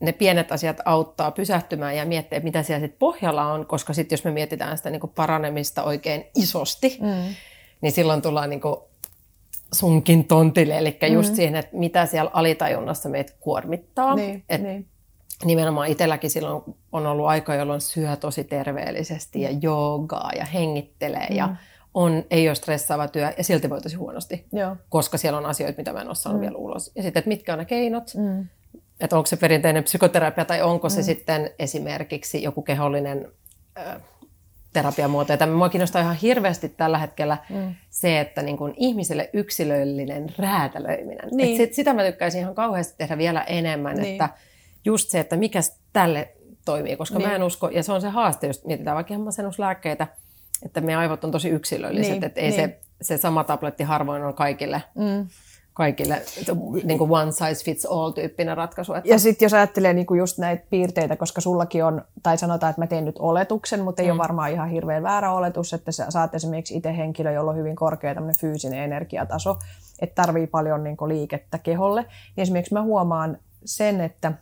[0.00, 4.24] ne pienet asiat auttaa pysähtymään ja miettiä, mitä siellä sitten pohjalla on, koska sitten jos
[4.24, 7.34] me mietitään sitä niin paranemista oikein isosti, mm.
[7.80, 8.60] niin silloin tullaan niin
[9.74, 11.14] sunkin tontille, eli mm.
[11.14, 14.14] just siihen, että mitä siellä alitajunnassa meitä kuormittaa.
[14.14, 14.86] Niin, Et niin.
[15.44, 21.36] Nimenomaan itselläkin silloin on ollut aika, jolloin syö tosi terveellisesti ja joogaa ja hengittelee mm.
[21.36, 21.56] ja
[21.94, 24.76] on, ei ole stressaava työ ja silti voi tosi huonosti, Joo.
[24.88, 26.42] koska siellä on asioita, mitä mä en ole saanut mm.
[26.42, 26.92] vielä ulos.
[26.94, 28.46] Ja sitten, että mitkä on ne keinot, mm.
[29.00, 30.90] että onko se perinteinen psykoterapia tai onko mm.
[30.90, 33.32] se sitten esimerkiksi joku kehollinen
[33.78, 33.96] äh,
[34.72, 35.36] terapiamuotoja.
[35.36, 37.74] Tämä mua kiinnostaa ihan hirveästi tällä hetkellä mm.
[37.90, 41.28] se, että niin kuin ihmiselle yksilöllinen räätälöiminen.
[41.32, 41.60] Niin.
[41.60, 44.12] Et sitä mä tykkäisin ihan kauheasti tehdä vielä enemmän, niin.
[44.12, 44.28] että
[44.84, 45.60] just se, että mikä
[45.92, 46.32] tälle
[46.64, 47.28] toimii, koska niin.
[47.28, 50.06] mä en usko, ja se on se haaste, jos mietitään vaikka ihan masennuslääkkeitä,
[50.64, 52.24] että meidän aivot on tosi yksilölliset, niin.
[52.24, 52.60] että ei niin.
[52.60, 54.82] se, se sama tabletti harvoin on kaikille.
[54.94, 55.26] Mm
[55.80, 56.22] kaikille
[56.84, 58.94] niin kuin one size fits all tyyppinen ratkaisu.
[58.94, 59.08] Että...
[59.08, 62.82] Ja sitten jos ajattelee niin kuin just näitä piirteitä, koska sullakin on, tai sanotaan, että
[62.82, 64.12] mä teen nyt oletuksen, mutta ei mm.
[64.12, 67.76] ole varmaan ihan hirveän väärä oletus, että sä saat esimerkiksi itse henkilö, jolla on hyvin
[67.76, 69.58] korkea fyysinen energiataso,
[70.00, 72.00] että tarvii paljon niin kuin liikettä keholle.
[72.02, 74.32] Niin esimerkiksi mä huomaan sen, että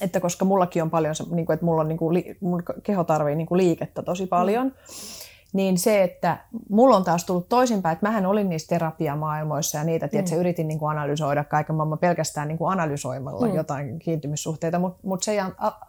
[0.00, 3.34] että koska mullakin on paljon, niin kuin, että mulla on, niin kuin, mun keho tarvii
[3.34, 5.19] niin kuin liikettä tosi paljon, mm
[5.52, 10.06] niin se, että mulla on taas tullut toisinpäin, että mähän olin niissä terapiamaailmoissa ja niitä,
[10.06, 10.40] että mm.
[10.40, 13.54] yritin niin kuin analysoida kaiken maailman pelkästään niin kuin analysoimalla mm.
[13.54, 15.38] jotain kiintymyssuhteita, mutta mut se ei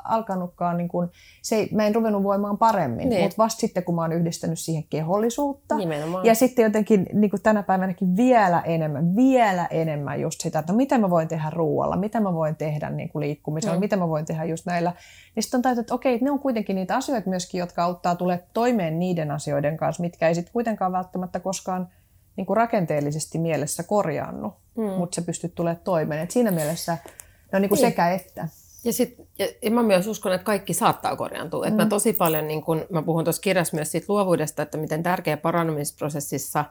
[0.03, 1.09] alkanutkaan, niin kuin,
[1.41, 3.21] se ei, mä en ruvennut voimaan paremmin, niin.
[3.21, 6.25] mutta vasta sitten kun mä oon yhdistänyt siihen kehollisuutta Nimenomaan.
[6.25, 10.77] ja sitten jotenkin niin kuin tänä päivänäkin vielä enemmän, vielä enemmän just sitä, että no,
[10.77, 13.79] mitä mä voin tehdä ruoalla, mitä mä voin tehdä niin kuin liikkumisella, mm.
[13.79, 14.93] mitä mä voin tehdä just näillä,
[15.35, 18.43] niin sitten on tajuttu, että okei, ne on kuitenkin niitä asioita myöskin, jotka auttaa tulee
[18.53, 21.87] toimeen niiden asioiden asioiden kanssa, mitkä ei sitten kuitenkaan välttämättä koskaan
[22.35, 24.83] niin kuin rakenteellisesti mielessä korjaannu, mm.
[24.83, 26.21] mutta se pystyt tulemaan toimeen.
[26.21, 26.97] Et siinä mielessä
[27.51, 27.91] ne on niin kuin niin.
[27.91, 28.47] sekä että.
[28.83, 31.65] Ja, sit, ja, ja mä myös uskon, että kaikki saattaa korjaantua.
[31.65, 31.67] Mm.
[31.67, 35.03] Et mä tosi paljon, niin kun, mä puhun tuossa kirjassa myös siitä luovuudesta, että miten
[35.03, 36.65] tärkeä parannumisprosessissa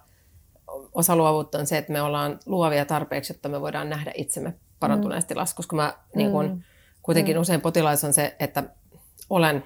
[0.93, 5.27] osa luovuutta on se, että me ollaan luovia tarpeeksi, että me voidaan nähdä itsemme parantuneessa
[5.27, 5.29] mm.
[5.29, 5.57] tilassa.
[5.57, 6.61] Koska mä niin kun, mm.
[7.03, 7.41] kuitenkin mm.
[7.41, 8.63] usein potilaissa on se, että
[9.31, 9.65] olen,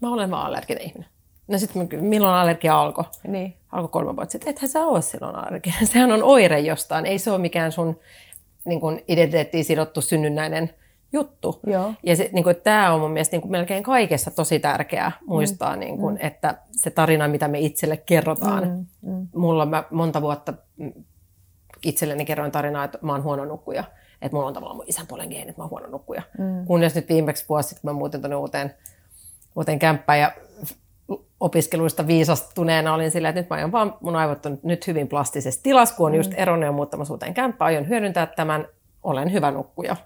[0.00, 1.19] mä olen vaan allerginen ihminen.
[1.50, 3.04] No sitten milloin allergia alkoi?
[3.26, 3.56] Niin.
[3.72, 4.50] Alkoi kolme vuotta sitten.
[4.50, 5.72] Ethän sä ole silloin allergia.
[5.92, 7.06] Sehän on oire jostain.
[7.06, 7.98] Ei se ole mikään sun
[8.64, 10.74] niin kuin identiteettiin sidottu synnynnäinen
[11.12, 11.60] juttu.
[11.66, 11.94] Joo.
[12.02, 15.74] Ja se, niin kuin, tämä on mun mielestä niin kuin melkein kaikessa tosi tärkeää muistaa,
[15.74, 15.80] mm.
[15.80, 16.26] niin kuin, mm.
[16.26, 18.68] että se tarina, mitä me itselle kerrotaan.
[18.68, 19.12] Mm.
[19.12, 19.26] Mm.
[19.34, 20.54] Mulla mä monta vuotta
[21.84, 23.84] itselleni kerroin tarinaa, että mä oon huono nukkuja.
[24.22, 26.22] Että mulla on tavallaan mun isän puolen geeni, että mä oon huono nukkuja.
[26.38, 26.66] Mm.
[26.66, 28.74] Kunnes nyt viimeksi vuosi sitten mä muutin tuonne uuteen,
[29.56, 30.32] uuteen kämppään ja
[31.40, 35.62] opiskeluista viisastuneena olin sillä, että nyt mä aion vaan, mun aivot on nyt hyvin plastisessa
[35.62, 36.16] tilassa, kun on mm.
[36.16, 38.68] just eronnut ja muuttamassa uuteen kämppään, aion hyödyntää tämän,
[39.02, 39.96] olen hyvä nukkuja.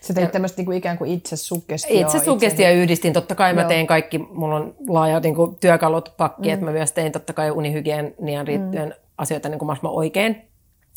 [0.00, 2.00] Sä teit tämmöistä niin ikään kuin itse suggestioa.
[2.00, 3.12] Itse suggestio yhdistin.
[3.12, 6.54] Totta kai mä tein kaikki, mulla on laaja niin kuin, työkalut pakki, mm.
[6.54, 8.94] että mä myös tein totta kai unihygienian riittyen mm.
[9.18, 10.48] asioita niin kuin mahdollisimman oikein.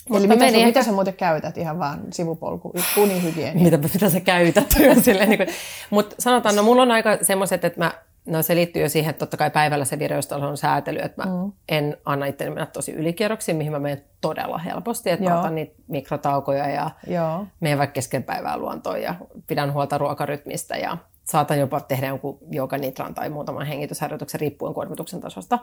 [0.09, 3.63] Eli mitä, meni, mitä sä muuten käytät ihan vaan sivupolku, unihygienia?
[3.63, 4.75] mitä, mitä sä käytät?
[5.27, 5.47] niin
[5.89, 7.91] Mutta sanotaan, no mulla on aika semmoiset, että mä
[8.25, 11.51] No se liittyy jo siihen, että totta kai päivällä se vireystason säätely, että mä mm.
[11.69, 15.33] en anna itseni mennä tosi ylikierroksiin, mihin mä menen todella helposti, että Joo.
[15.33, 17.45] mä otan niitä mikrotaukoja ja Joo.
[17.59, 19.15] menen vaikka kesken päivää luontoon ja
[19.47, 22.39] pidän huolta ruokarytmistä ja saatan jopa tehdä jonkun
[22.79, 25.59] nitran tai muutaman hengitysharjoituksen riippuen kuormituksen tasosta.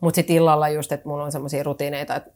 [0.00, 2.30] Mutta sitten illalla just, että mulla on semmoisia rutiineita, että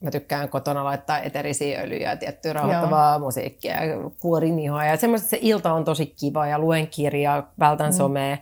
[0.00, 3.18] mä tykkään kotona laittaa eterisiä öljyjä ja tiettyä rauhoittavaa Joo.
[3.18, 4.84] musiikkia ja kuorinihoa.
[4.84, 7.96] Ja semmoista, se ilta on tosi kiva ja luen kirjaa, vältän mm.
[7.96, 8.38] somea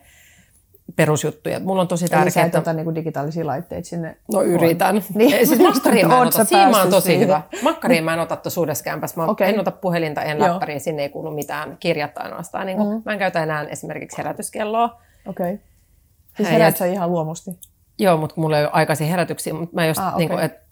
[0.97, 1.61] perusjuttuja.
[1.61, 2.23] Mulla on tosi tärkeää.
[2.23, 4.17] Eli sä et niinku digitaalisia laitteita sinne?
[4.33, 5.03] No yritän.
[5.15, 5.35] Niin.
[5.35, 6.45] Ei, siis makkariin mä en ota.
[6.45, 7.23] Siinä on tosi siihen.
[7.29, 7.43] hyvä.
[7.63, 8.61] Makkariin mä en ota tuossa
[9.17, 9.49] Mä okay.
[9.49, 10.81] en ota puhelinta, en läppäriin.
[10.81, 12.67] Sinne ei kuulu mitään kirjattaa ainoastaan.
[12.67, 13.03] Niin mm.
[13.05, 15.01] Mä en käytä enää esimerkiksi herätyskelloa.
[15.27, 15.55] Okei.
[15.55, 15.59] Okay.
[16.37, 17.51] Siis herät sä ihan luomusti?
[17.99, 19.55] Joo, mutta mulla ei ole aikaisia herätyksiä.
[19.55, 20.19] Mutta mä just, ah, okay.
[20.19, 20.63] niin kuin, et,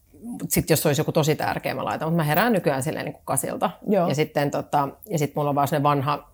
[0.48, 3.24] sitten jos olisi joku tosi tärkeä, mä laitan, mutta mä herään nykyään silleen niin kuin
[3.24, 3.70] kasilta.
[3.88, 4.08] Joo.
[4.08, 6.30] Ja sitten tota, ja sit mulla on vaan sellainen vanha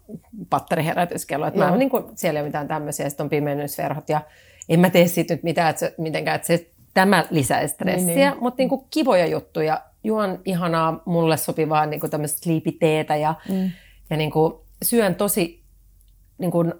[0.50, 4.20] patteriherätyskello, että mä niin kuin, siellä ei ole mitään tämmöisiä, sitten on pimennysverhot ja
[4.68, 8.16] en mä tee siitä nyt mitään, että se, mitenkään, että se, tämä lisää stressiä, niin,
[8.16, 8.34] niin.
[8.40, 9.80] mutta niin kuin kivoja juttuja.
[10.04, 12.70] Juon ihanaa, mulle sopivaa niin kuin tämmöistä sleepy
[13.20, 13.70] ja, mm.
[14.10, 15.62] ja niin kuin, syön tosi
[16.38, 16.74] niin kuin,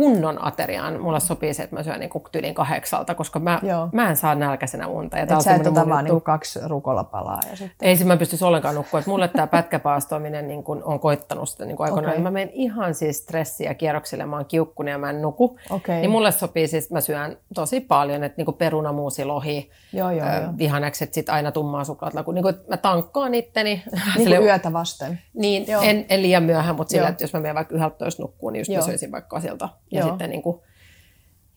[0.00, 1.00] kunnon ateriaan.
[1.00, 3.60] Mulla sopii se, että mä syön niin tyylin kahdeksalta, koska mä,
[3.92, 5.16] mä en saa nälkäisenä unta.
[5.16, 7.40] Ja Et sä et ota vaan niin kaksi rukolapalaa.
[7.50, 7.88] Ja sitten...
[7.88, 9.02] Ei, mä pysty ollenkaan nukkua.
[9.06, 12.12] Mulle tämä pätkäpaastoiminen niin kun on koittanut sitä niin aikoinaan.
[12.12, 12.22] Okay.
[12.22, 15.58] Mä menen ihan siis stressiä kierroksille, mä oon kiukkunen ja mä en nuku.
[15.70, 16.00] Okay.
[16.00, 20.58] Niin mulle sopii siis, mä syön tosi paljon, että niin perunamuusi, lohi, joo, joo, äh,
[20.58, 22.24] vihannekset, sit aina tummaa suklaata.
[22.32, 23.82] Niin kuin, mä tankkaan itteni.
[24.16, 25.20] Niin kuin yötä vasten.
[25.34, 28.60] Niin, en, en, liian myöhään, mutta sillä, että jos mä menen vaikka yhdeltä nukkuun, niin
[28.60, 30.60] just mä syöisin vaikka sieltä ja, sitten niin kuin,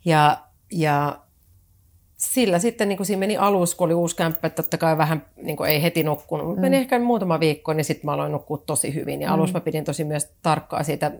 [0.06, 0.38] ja,
[0.72, 1.24] ja
[2.32, 5.26] sillä sitten niin kuin siinä meni alus, kun oli uusi kämppä, että totta kai vähän
[5.36, 6.66] niin kuin ei heti nukkunut, mutta mm.
[6.66, 9.22] meni ehkä muutama viikko, niin sitten mä aloin nukkua tosi hyvin.
[9.22, 9.34] Ja mm.
[9.34, 11.12] alussa mä pidin tosi myös tarkkaa siitä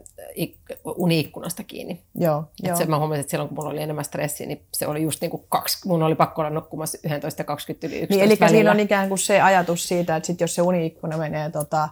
[0.86, 2.02] uniikkunasta kiinni.
[2.16, 2.78] Joo, joo.
[2.78, 5.32] Se, mä huomasin, että silloin kun mulla oli enemmän stressiä, niin se oli just niin
[5.32, 8.58] kuin kaksi, mun oli pakko olla nukkumassa 11 ja 20 yli 11 niin, Eli välillä.
[8.58, 11.90] siinä on ikään kuin se ajatus siitä, että sit jos se uniikkuna menee tota,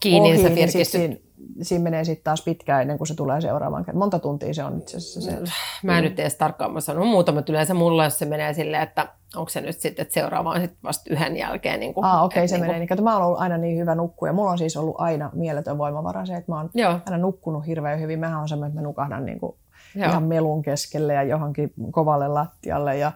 [0.00, 1.16] kiinni, ohi, niin, niin siinä,
[1.62, 3.98] siinä menee sitten taas pitkään ennen kuin se tulee seuraavaan kerran.
[3.98, 5.52] Monta tuntia se on itse asiassa se.
[5.82, 9.08] Mä en nyt edes tarkkaan, mä sanon muutama yleensä mulla, jos se menee silleen, että
[9.36, 11.80] onko se nyt sitten, että seuraava on sitten vasta yhden jälkeen.
[11.80, 12.78] Niin kuin, ah, okei, okay, se niin menee.
[12.78, 14.32] Niin, kato, mä oon ollut aina niin hyvä nukkuja.
[14.32, 16.98] Mulla on siis ollut aina mieletön voimavara se, että mä oon Joo.
[17.06, 18.18] aina nukkunut hirveän hyvin.
[18.18, 19.56] Mähän on semmoinen, että mä nukahdan niin kuin
[19.96, 22.96] ihan melun keskelle ja johonkin kovalle lattialle.
[22.96, 23.12] Ja,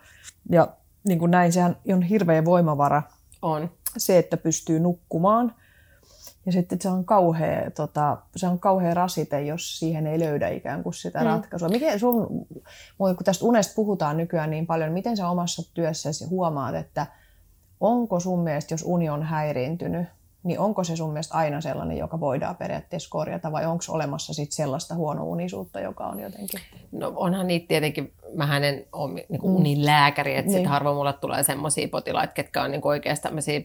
[0.50, 0.68] ja
[1.08, 3.02] niin kuin näin, sehän on hirveä voimavara.
[3.42, 3.70] On.
[3.96, 5.54] Se, että pystyy nukkumaan–
[6.46, 10.82] ja sitten se on kauhea, tota, se on kauhea rasite, jos siihen ei löydä ikään
[10.82, 11.24] kuin sitä mm.
[11.24, 11.68] ratkaisua.
[11.68, 12.46] Miten sun,
[12.98, 17.06] kun tästä unesta puhutaan nykyään niin paljon, miten sä omassa työssäsi huomaat, että
[17.80, 20.06] onko sun mielestä, jos uni on häiriintynyt,
[20.42, 24.52] niin onko se sun mielestä aina sellainen, joka voidaan periaatteessa korjata, vai onko olemassa sit
[24.52, 26.60] sellaista huono-unisuutta, joka on jotenkin?
[26.92, 29.54] No onhan niitä tietenkin, mä en ole niin mm.
[29.54, 30.52] unilääkäri, että niin.
[30.52, 33.60] sitten harvoin mulle tulee semmoisia potilaita, ketkä on niin oikeasti tämmöisiä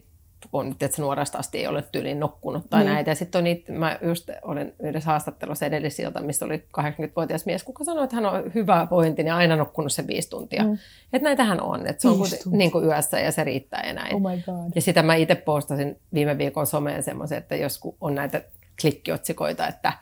[0.51, 2.93] kun että nuoresta asti ei ole tyyliin nukkunut tai niin.
[2.93, 3.11] näitä.
[3.11, 7.83] Ja sitten on niitä, mä just olin yhdessä haastattelussa edellisiltä, mistä oli 80-vuotias mies, kuka
[7.83, 10.63] sanoi, että hän on hyvä pointti ja aina nukkunut se viisi tuntia.
[10.63, 10.77] Mm.
[11.13, 12.17] Että näitähän on, että se on
[12.51, 14.15] niin kuin yössä ja se riittää ja näin.
[14.15, 14.71] Oh my God.
[14.75, 18.41] Ja sitä mä itse postasin viime viikon someen semmoisen, että jos on näitä
[18.81, 19.93] klikkiotsikoita, että–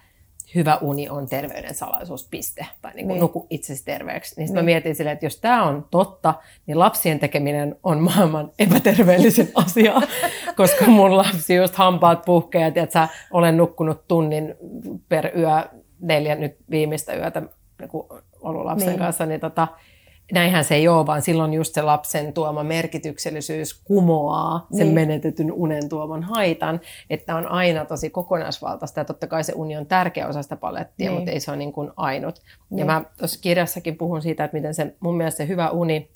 [0.56, 3.22] hyvä uni on terveyden salaisuuspiste, tai niin kuin niin.
[3.22, 4.36] nuku itsesi terveeksi.
[4.38, 4.56] Niin, niin.
[4.56, 6.34] mä mietin silleen, että jos tämä on totta,
[6.66, 10.02] niin lapsien tekeminen on maailman epäterveellisin asia,
[10.56, 14.56] koska mun lapsi just hampaat puhkeaa, että sä olen nukkunut tunnin
[15.10, 15.50] per yö,
[16.00, 17.42] neljä nyt viimeistä yötä
[17.80, 17.90] niin
[18.42, 19.00] ollut lapsen niin.
[19.00, 19.68] kanssa, niin tota,
[20.34, 24.96] näinhän se ei ole, vaan silloin just se lapsen tuoma merkityksellisyys kumoaa sen niin.
[24.96, 29.86] menetetyn unen tuoman haitan, että on aina tosi kokonaisvaltaista ja totta kai se uni on
[29.86, 31.18] tärkeä osa sitä palettia, niin.
[31.18, 32.42] mutta ei se ole niin kuin ainut.
[32.70, 32.80] Niin.
[32.80, 36.10] Ja mä tuossa kirjassakin puhun siitä, että miten se mun mielestä se hyvä uni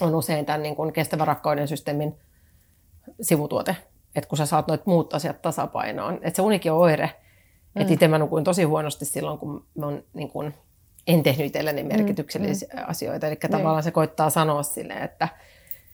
[0.00, 2.14] on usein tämän niin kuin kestävän rakkauden systeemin
[3.20, 3.76] sivutuote,
[4.16, 7.10] että kun sä saat noit muut asiat tasapainoon, että se unikin on oire,
[7.74, 7.82] mm.
[7.82, 10.54] että itse mä nukuin tosi huonosti silloin, kun mä oon niin kuin
[11.06, 13.26] en tehnyt itselleni mm, merkityksellisiä mm, asioita.
[13.26, 13.50] Eli niin.
[13.50, 15.28] tavallaan se koittaa sanoa sille, että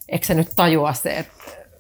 [0.09, 1.33] eikö sä nyt tajua se, että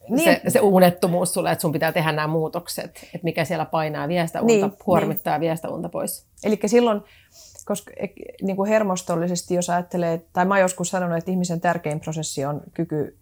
[0.08, 0.24] niin.
[0.24, 4.40] se, se unettomuus sulle, että sun pitää tehdä nämä muutokset, että mikä siellä painaa viestä
[4.40, 5.40] unta, niin, huormittaa niin.
[5.40, 6.26] viestä unta pois.
[6.44, 7.00] Eli silloin,
[7.64, 7.90] koska
[8.42, 13.18] niin kuin hermostollisesti, jos ajattelee, tai mä joskus sanonut, että ihmisen tärkein prosessi on kyky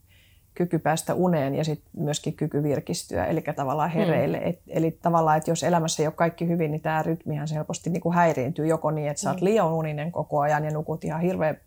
[0.56, 4.38] kyky päästä uneen ja sitten myöskin kyky virkistyä, eli tavallaan hereille.
[4.38, 4.48] Mm.
[4.48, 8.00] Et, eli tavallaan, että jos elämässä ei ole kaikki hyvin, niin tämä rytmihän helposti niin
[8.00, 9.44] kuin häiriintyy joko niin, että sä oot mm.
[9.44, 11.60] liian uninen koko ajan ja nukut ihan hirveän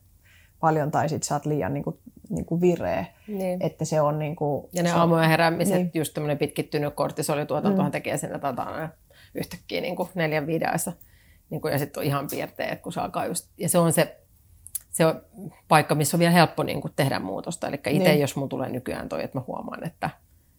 [0.59, 1.99] paljon, tai sitten sä oot liian niin kuin,
[2.29, 3.05] niin kuin vireä.
[3.27, 3.61] Niin.
[3.61, 5.91] Että se on niin kuin, ja ne aamujen heräämiset, niin.
[5.93, 7.91] just tämmöinen pitkittynyt kortisolituotantohan mm.
[7.91, 8.89] tekee sen, että
[9.35, 10.93] yhtäkkiä niin kuin neljän viidessä.
[11.49, 14.18] Niin kuin, ja sitten on ihan piirteet, kun se alkaa just, ja se on se
[14.99, 15.21] se on
[15.67, 17.67] paikka, missä on vielä helppo niin kuin tehdä muutosta.
[17.67, 18.21] Eli itse, Niin.
[18.21, 20.09] jos mulla tulee nykyään toi, että mä huomaan, että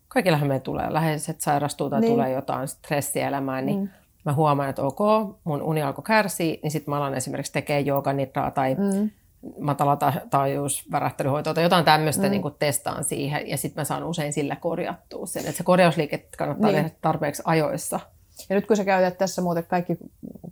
[0.09, 2.13] kaikillahan me tulee läheiset sairastuu tai Niin.
[2.13, 3.89] tulee jotain stressiä elämään, niin mm.
[4.25, 4.99] mä huomaan, että ok,
[5.45, 9.11] mun uni alkoi kärsiä, niin sitten mä alan esimerkiksi tekemään jooganitraa tai mm.
[9.59, 12.31] matalataajuusvärähtelyhoitoa tai jotain tämmöistä mm.
[12.31, 15.45] niin kuin testaan siihen, ja sitten mä saan usein sillä korjattua sen.
[15.45, 16.77] Että se korjausliike kannattaa niin.
[16.85, 18.01] tehdä tarpeeksi ajoissa.
[18.51, 19.97] Ja nyt kun sä käytät tässä muuten kaikki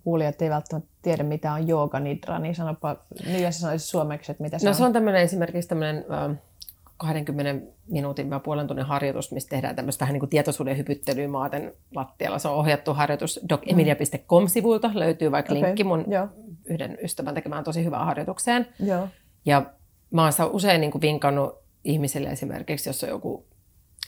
[0.04, 2.96] kuulijat ei välttämättä tiedä, mitä on jooga nidra, niin sanopa,
[3.26, 4.74] millä sä sanoisit suomeksi, että mitä se No on?
[4.74, 6.34] se on tämmöinen esimerkiksi tämmöinen ö,
[6.96, 11.72] 20 minuutin vai puolen tunnin harjoitus, missä tehdään tämmöistä vähän niin kuin tietoisuuden hypyttelyä maaten
[11.94, 12.38] lattialla.
[12.38, 16.28] Se on ohjattu harjoitus docemilia.com-sivuilta, löytyy vaikka Okei, linkki mun joo.
[16.64, 18.66] yhden ystävän tekemään tosi hyvään harjoitukseen.
[18.80, 19.08] Joo.
[19.44, 19.62] Ja
[20.10, 23.46] mä oon usein niin kuin vinkannut ihmisille esimerkiksi, jos on joku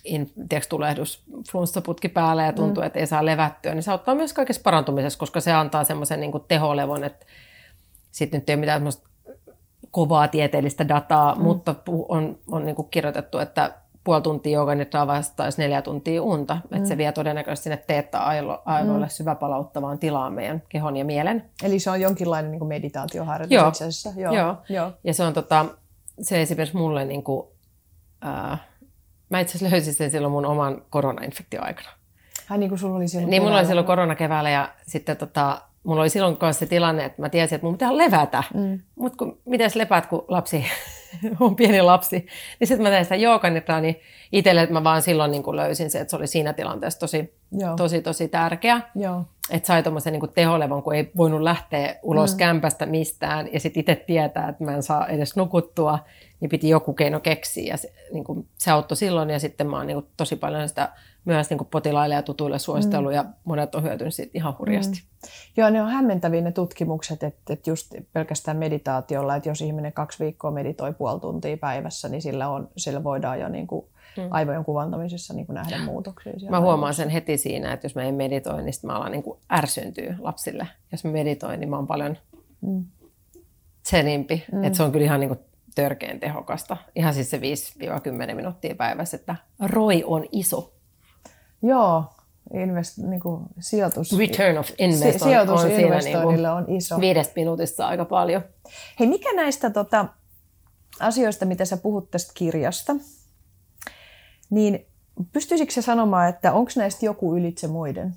[0.05, 2.87] in, tiedätkö, tulehdus, flunssaputki päällä ja tuntuu, mm.
[2.87, 6.33] että ei saa levättyä, niin se auttaa myös kaikessa parantumisessa, koska se antaa semmoisen niin
[6.49, 7.27] teholevon, että
[8.11, 8.83] sitten nyt ei ole mitään
[9.91, 11.43] kovaa tieteellistä dataa, mm.
[11.43, 11.75] mutta
[12.09, 13.73] on, on niin kirjoitettu, että
[14.05, 16.55] puoli tuntia jooganitraa vastaisi neljä tuntia unta.
[16.55, 16.77] Mm.
[16.77, 19.11] Että se vie todennäköisesti sinne teettä-aivoille aivoille mm.
[19.11, 21.51] syväpalauttavaan tilaan meidän kehon ja mielen.
[21.65, 23.69] Eli se on jonkinlainen niin meditaatioharjoitus Joo.
[23.69, 24.21] itse asiassa.
[24.21, 24.35] Joo.
[24.35, 24.57] Joo.
[24.69, 24.93] Joo.
[25.05, 25.67] Ja se on tota,
[26.21, 27.49] se esimerkiksi mulle niin kuin,
[28.21, 28.59] ää,
[29.31, 31.89] mä itse asiassa löysin sen silloin mun oman koronainfektio aikana.
[32.51, 35.63] Ai niin kuin sulla oli silloin Niin mulla oli silloin korona keväällä ja sitten tota,
[35.85, 38.43] mulla oli silloin kanssa se tilanne, että mä tiesin, että mun pitää levätä.
[38.55, 38.81] Mm.
[38.95, 40.65] Mutta kun, miten lepäät, kun lapsi
[41.41, 42.27] on pieni lapsi.
[42.61, 44.01] Niin sitten mä tein sitä jooganitraa, niin
[44.33, 47.77] itselle että mä vaan silloin niin löysin se, että se oli siinä tilanteessa tosi, Joo.
[47.77, 48.81] tosi, tosi tärkeä.
[48.95, 49.25] Joo.
[49.51, 52.39] Että sai tuommoisen niin teholevon, kun ei voinut lähteä ulos mm.
[52.39, 55.99] kämpästä mistään ja sitten itse tietää, että mä en saa edes nukuttua,
[56.41, 57.73] niin piti joku keino keksiä.
[57.73, 60.69] Ja se, niin kuin, se auttoi silloin ja sitten mä oon niin kuin, tosi paljon
[60.69, 60.93] sitä
[61.25, 63.17] myös niin kuin potilaille ja tutuille suositellut mm.
[63.17, 64.99] ja monet on hyötynyt siitä ihan hurjasti.
[64.99, 65.29] Mm.
[65.57, 70.25] Joo, ne on hämmentäviä ne tutkimukset, että, että just pelkästään meditaatiolla, että jos ihminen kaksi
[70.25, 73.87] viikkoa meditoi puoli tuntia päivässä, niin sillä, on, sillä voidaan jo niin kuin
[74.31, 76.33] aivojen kuvantamisessa niin kuin nähdä muutoksia.
[76.51, 79.39] Mä huomaan sen heti siinä, että jos mä en meditoi, niin mä alan niin kuin
[79.53, 80.67] ärsyntyä lapsille.
[80.93, 82.17] Jos mä meditoin, niin mä oon paljon
[82.61, 82.85] Mm.
[83.83, 84.45] tsenimpi.
[84.53, 84.65] Mm.
[84.65, 85.41] Että se on kyllä ihan niin kuin
[85.75, 86.77] törkeän tehokasta.
[86.97, 90.73] Ihan siis se 5-10 minuuttia päivässä, että roi on iso.
[91.63, 92.05] Joo,
[92.55, 97.01] invest, niin kuin sijoitus, Return of invest si- sijoitus on siinä niin kuin on iso.
[97.01, 98.43] viidestä minuutista aika paljon.
[99.01, 100.07] Hei, mikä näistä tota,
[101.01, 102.93] asioista, mitä sä puhut tästä kirjasta,
[104.51, 104.87] niin
[105.33, 108.17] pystyisikö se sanomaan, että onko näistä joku ylitse muiden?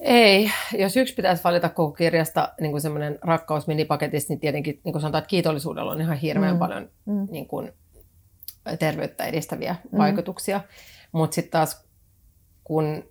[0.00, 4.92] Ei, jos yksi pitäisi valita koko kirjasta niin kuin semmoinen rakkaus minipaketista, niin tietenkin niin
[4.92, 6.58] kuin sanotaan, että kiitollisuudella on ihan hirveän mm.
[6.58, 7.28] paljon mm.
[7.30, 7.72] Niin kuin,
[8.78, 9.98] terveyttä edistäviä mm.
[9.98, 10.60] vaikutuksia.
[11.12, 11.84] Mutta sitten taas,
[12.64, 13.04] kun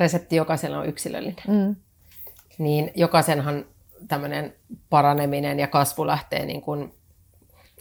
[0.00, 1.76] resepti jokaisella on yksilöllinen, Mm.
[2.58, 3.64] niin jokaisenhan
[4.08, 4.54] tämmöinen
[4.90, 6.94] paraneminen ja kasvu lähtee niin kuin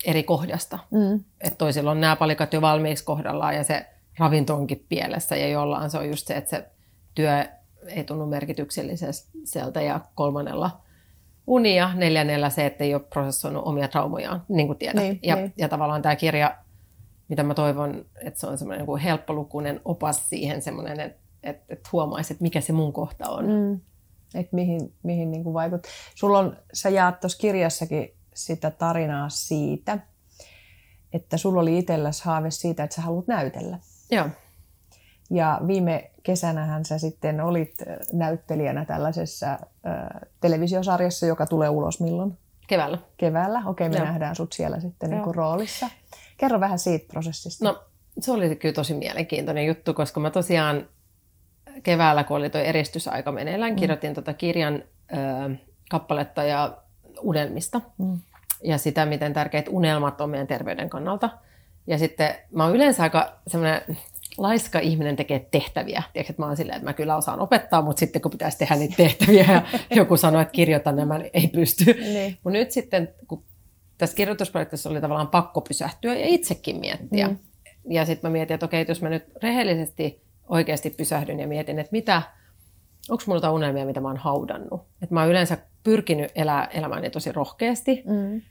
[0.05, 0.79] eri kohdasta.
[0.91, 1.23] Mm.
[1.41, 3.85] Että toisilla on nämä palikat jo valmiiksi kohdallaan ja se
[4.19, 6.65] ravinto onkin pielessä ja jollain se on just se, että se
[7.15, 7.45] työ
[7.87, 10.81] ei tunnu merkitykselliseltä ja kolmannella
[11.47, 15.03] unia, neljännellä se, että ei ole prosessoinut omia traumojaan, niin kuin tiedät.
[15.03, 15.53] Niin, ja, niin.
[15.57, 16.57] ja tavallaan tämä kirja,
[17.27, 21.73] mitä mä toivon, että se on semmoinen niin kuin helppolukuinen opas siihen semmoinen, että, että,
[21.73, 23.45] että huomaisi, että mikä se mun kohta on.
[23.45, 23.79] Mm.
[24.35, 25.91] Että mihin, mihin niin vaikuttaa.
[26.15, 29.99] Sulla on, sä jaat tuossa kirjassakin sitä tarinaa siitä,
[31.13, 33.79] että sulla oli itselläsi haave siitä, että sä haluat näytellä.
[34.11, 34.29] Joo,
[35.29, 39.59] Ja viime kesänähän sä sitten olit äh, näyttelijänä tällaisessa äh,
[40.41, 42.37] televisiosarjassa, joka tulee ulos milloin?
[42.67, 42.97] keväällä.
[43.17, 43.63] Keväällä.
[43.65, 44.05] Okei, me Joo.
[44.05, 45.89] nähdään sut siellä sitten niin kuin roolissa.
[46.37, 47.65] Kerro vähän siitä prosessista.
[47.65, 47.83] No,
[48.19, 50.87] se oli kyllä tosi mielenkiintoinen juttu, koska mä tosiaan
[51.83, 55.55] keväällä, kun oli tuo eristysaika meneillään, kirjoitin tota kirjan ö,
[55.89, 56.77] kappaletta ja
[57.21, 57.81] unelmista.
[57.97, 58.19] Mm.
[58.63, 61.29] Ja sitä, miten tärkeät unelmat on meidän terveyden kannalta.
[61.87, 63.81] Ja sitten mä oon yleensä aika semmoinen
[64.37, 66.03] laiska ihminen tekee tehtäviä.
[66.13, 68.75] Tiedätkö, että mä oon silleen, että mä kyllä osaan opettaa, mutta sitten kun pitäisi tehdä
[68.75, 69.61] niitä tehtäviä ja
[69.99, 71.85] joku sanoo, että kirjoita nämä, niin ei pysty.
[71.93, 72.37] Niin.
[72.43, 73.43] Mutta nyt sitten, kun
[73.97, 77.27] tässä kirjoitusprojektissa oli tavallaan pakko pysähtyä ja itsekin miettiä.
[77.27, 77.37] Mm.
[77.89, 81.79] Ja sitten mä mietin, että okei, että jos mä nyt rehellisesti oikeasti pysähdyn ja mietin,
[81.79, 82.21] että mitä,
[83.09, 84.81] onko mulla unelmia, mitä mä oon haudannut.
[85.01, 88.41] Että mä oon yleensä pyrkinyt elää elämäni tosi rohkeasti, Mm.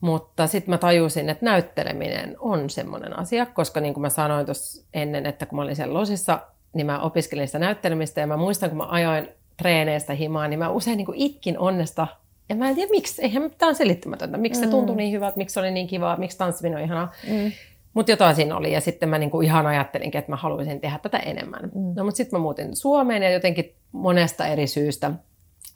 [0.00, 4.86] mutta sitten mä tajusin, että näytteleminen on semmoinen asia, koska niin kuin mä sanoin tuossa
[4.94, 6.38] ennen, että kun mä olin siellä losissa,
[6.72, 10.68] niin mä opiskelin sitä näyttelemistä ja mä muistan, kun mä ajoin treeneistä himaan, niin mä
[10.68, 12.06] usein niin kuin itkin onnesta.
[12.48, 14.38] Ja mä en tiedä miksi, eihän tämä on selittämätöntä.
[14.38, 17.12] Miksi se tuntui niin hyvältä, miksi se oli niin kivaa, miksi tanssiminen on ihanaa.
[17.28, 17.52] Mm.
[17.94, 21.18] Mutta jotain siinä oli ja sitten mä niinku ihan ajattelinkin, että mä haluaisin tehdä tätä
[21.18, 21.62] enemmän.
[21.74, 21.92] Mm.
[21.96, 25.10] No mutta sitten mä muutin Suomeen ja jotenkin monesta eri syystä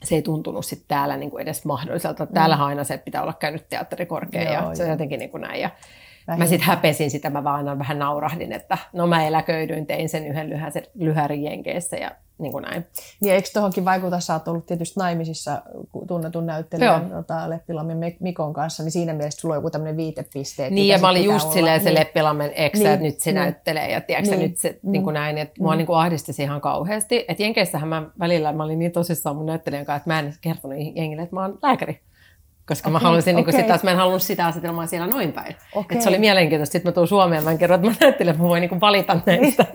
[0.03, 2.25] se ei tuntunut sitten täällä niin kuin edes mahdolliselta.
[2.25, 5.41] Täällähän aina se, että pitää olla käynyt teatterikorkea Joo, ja se on jotenkin niin kuin
[5.41, 5.61] näin.
[5.61, 5.69] Ja
[6.37, 10.27] mä sitten häpesin sitä, mä vaan aina vähän naurahdin, että no mä eläköidyin, tein sen
[10.27, 10.61] yhden
[10.93, 12.85] lyhärin Jenkeissä ja niin kuin näin.
[13.21, 15.61] Niin eikö tuohonkin vaikuta, sä oot ollut tietysti naimisissa
[16.07, 20.69] tunnetun näyttelijän tota, Leppilammin Mik- Mikon kanssa, niin siinä mielessä sulla on joku tämmöinen viitepiste.
[20.69, 21.53] Niin, ja mä olin just olla.
[21.53, 21.99] silleen se Niin.
[21.99, 23.35] Leppilammen eksä, Niin, että nyt se niin.
[23.41, 26.43] näyttelee, ja tiedätkö Niin, nyt se niin kuin näin, että mua niin kuin ahdisti se
[26.43, 27.25] ihan kauheasti.
[27.27, 30.77] Että Jenkeissähän mä välillä, mä olin niin tosissaan mun näyttelijän kanssa, että mä en kertonut
[30.95, 31.99] jengille, että mä oon lääkäri.
[32.67, 33.61] Koska mä Okei, halusin niin kuin okei.
[33.61, 35.55] sitä, että mä en halunnut sitä asetelmaa siellä noin päin.
[35.75, 35.95] Okei.
[35.95, 36.71] Että se oli mielenkiintoista.
[36.71, 38.81] Sitten mä tuun Suomeen, mä en kerro, että mä näyttelen, että mä voin niin kuin
[38.81, 39.65] valita näistä,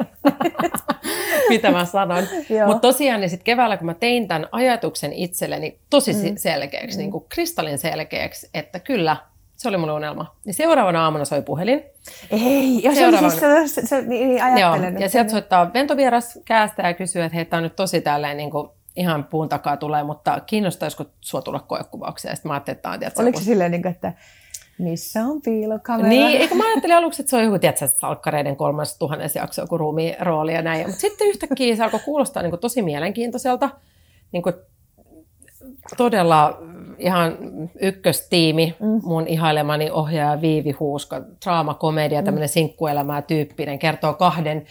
[1.49, 2.25] mitä mä sanon.
[2.51, 2.67] Joo.
[2.67, 6.37] Mutta tosiaan niin sit keväällä, kun mä tein tämän ajatuksen itselleni tosi mm.
[6.37, 9.17] selkeäksi, niin kuin kristallin selkeäksi, että kyllä,
[9.57, 10.37] se oli mun unelma.
[10.45, 11.85] Niin seuraavana aamuna soi puhelin.
[12.31, 13.27] Ei, jos Seuraavana.
[13.27, 13.31] oli
[13.69, 14.83] siis se, se, se niin Joo, ajattelen.
[14.83, 18.37] ja että- sieltä soittaa ventovieras käästä ja kysyy, että hei, tää on nyt tosi tälleen
[18.37, 18.69] niin kuin
[18.99, 22.33] ihan puun takaa tulee, mutta kiinnostaisiko sua tulla koekuvaukseen?
[22.33, 24.13] Ja sitten mä ajattelin, että on tietysti Oliko se silleen, niin kuin, että
[24.79, 26.09] missä on piilokamera?
[26.09, 29.79] Niin, eikö mä ajattelin aluksi, että se on joku, tiedätkö, salkkareiden kolmas tuhannes jakso, joku
[29.79, 30.87] ruumiin rooli ja näin.
[30.87, 33.71] Mutta sitten yhtäkkiä se alkoi kuulostaa niin kuin tosi mielenkiintoiselta.
[34.33, 34.55] Niin kuin
[35.97, 36.59] todella
[36.99, 37.37] ihan
[37.81, 39.01] ykköstiimi, mm.
[39.03, 44.67] mun ihailemani ohjaaja Viivi Huuska, draamakomedia, tämmöinen sinkkuelämää tyyppinen, kertoo kahden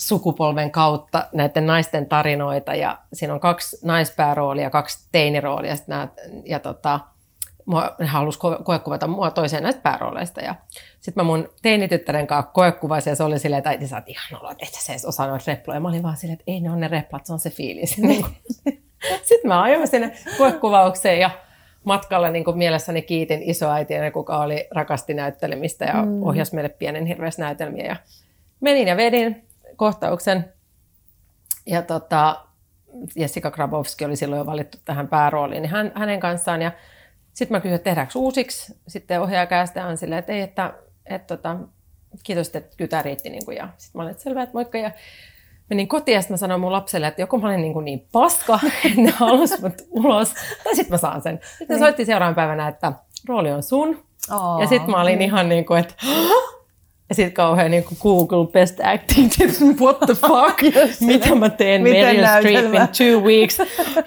[0.00, 6.08] sukupolven kautta näiden naisten tarinoita ja siinä on kaksi naispääroolia ja kaksi teiniroolia sit nää,
[6.44, 7.00] ja tota,
[7.66, 10.54] mua, ne halusi ko- koekuvata mua toiseen näistä päärooleista ja
[11.00, 14.40] sitten mä mun teinityttären kanssa koekuvasin ja se oli silleen, että äiti sä oot ihan
[14.40, 15.80] olo, että et sä edes osaa noita reploja.
[15.80, 17.98] Mä olin vaan silleen, että ei ne on ne replat, se on se fiilis.
[18.02, 18.26] Niin
[19.28, 21.30] sitten mä ajoin sinne koekuvaukseen ja
[21.84, 26.22] matkalla niin kuin mielessäni kiitin isoäitiä, kuka oli rakasti näyttelemistä ja mm.
[26.22, 27.86] ohjasi meille pienen hirveässä näytelmiä.
[27.86, 27.96] Ja
[28.60, 30.52] menin ja vedin kohtauksen.
[31.66, 32.44] Ja tota,
[33.16, 36.62] Jessica Grabowski oli silloin jo valittu tähän päärooliin, niin hän, hänen kanssaan.
[36.62, 36.72] Ja
[37.34, 38.80] sitten mä kysyin, että tehdäänkö uusiksi.
[38.88, 40.74] Sitten ohjaaja käästä on silleen, että ei, että,
[41.06, 41.56] että, että
[42.22, 43.30] kiitos, että kytä riitti.
[43.30, 44.78] Niin kuin, ja sitten mä olin, että selvä, että moikka.
[44.78, 44.90] Ja
[45.70, 48.08] menin kotiin ja sitten mä sanoin mun lapselle, että joko mä olin niin, kuin niin
[48.12, 51.40] paska, että ne halusi mut ulos, tai sitten mä saan sen.
[51.58, 52.92] Sitten ne soitti seuraavana päivänä, että
[53.28, 54.04] rooli on sun.
[54.30, 55.94] Aa, ja sitten mä olin ihan niin kuin, että
[57.10, 59.30] ja sitten kauhean niin Google Best Acting
[59.80, 63.58] what the fuck, mitä mä teen Meryl Streep in two weeks,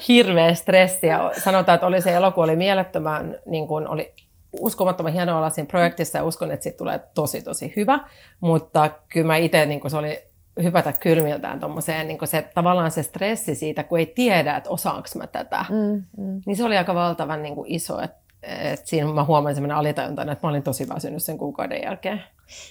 [0.08, 1.08] hirveä stressi.
[1.08, 4.14] Ja sanotaan, että oli se elokuva oli mielettömän, niin kuin oli
[4.60, 6.18] uskomattoman hienoa olla siinä projektissa.
[6.18, 7.99] Ja uskon, että siitä tulee tosi tosi hyvä,
[8.39, 10.20] mutta kyllä mä itse niin se oli
[10.64, 15.28] hypätä kylmiltään tuommoiseen, niin se, tavallaan se stressi siitä, kun ei tiedä, että osaanko mä
[15.28, 16.41] tätä, mm, mm.
[16.45, 20.34] niin se oli aika valtavan niin kuin iso, että et siinä mä huomasin semmoinen alitajuntainen,
[20.34, 22.24] että mä olin tosi väsynyt sen kuukauden jälkeen.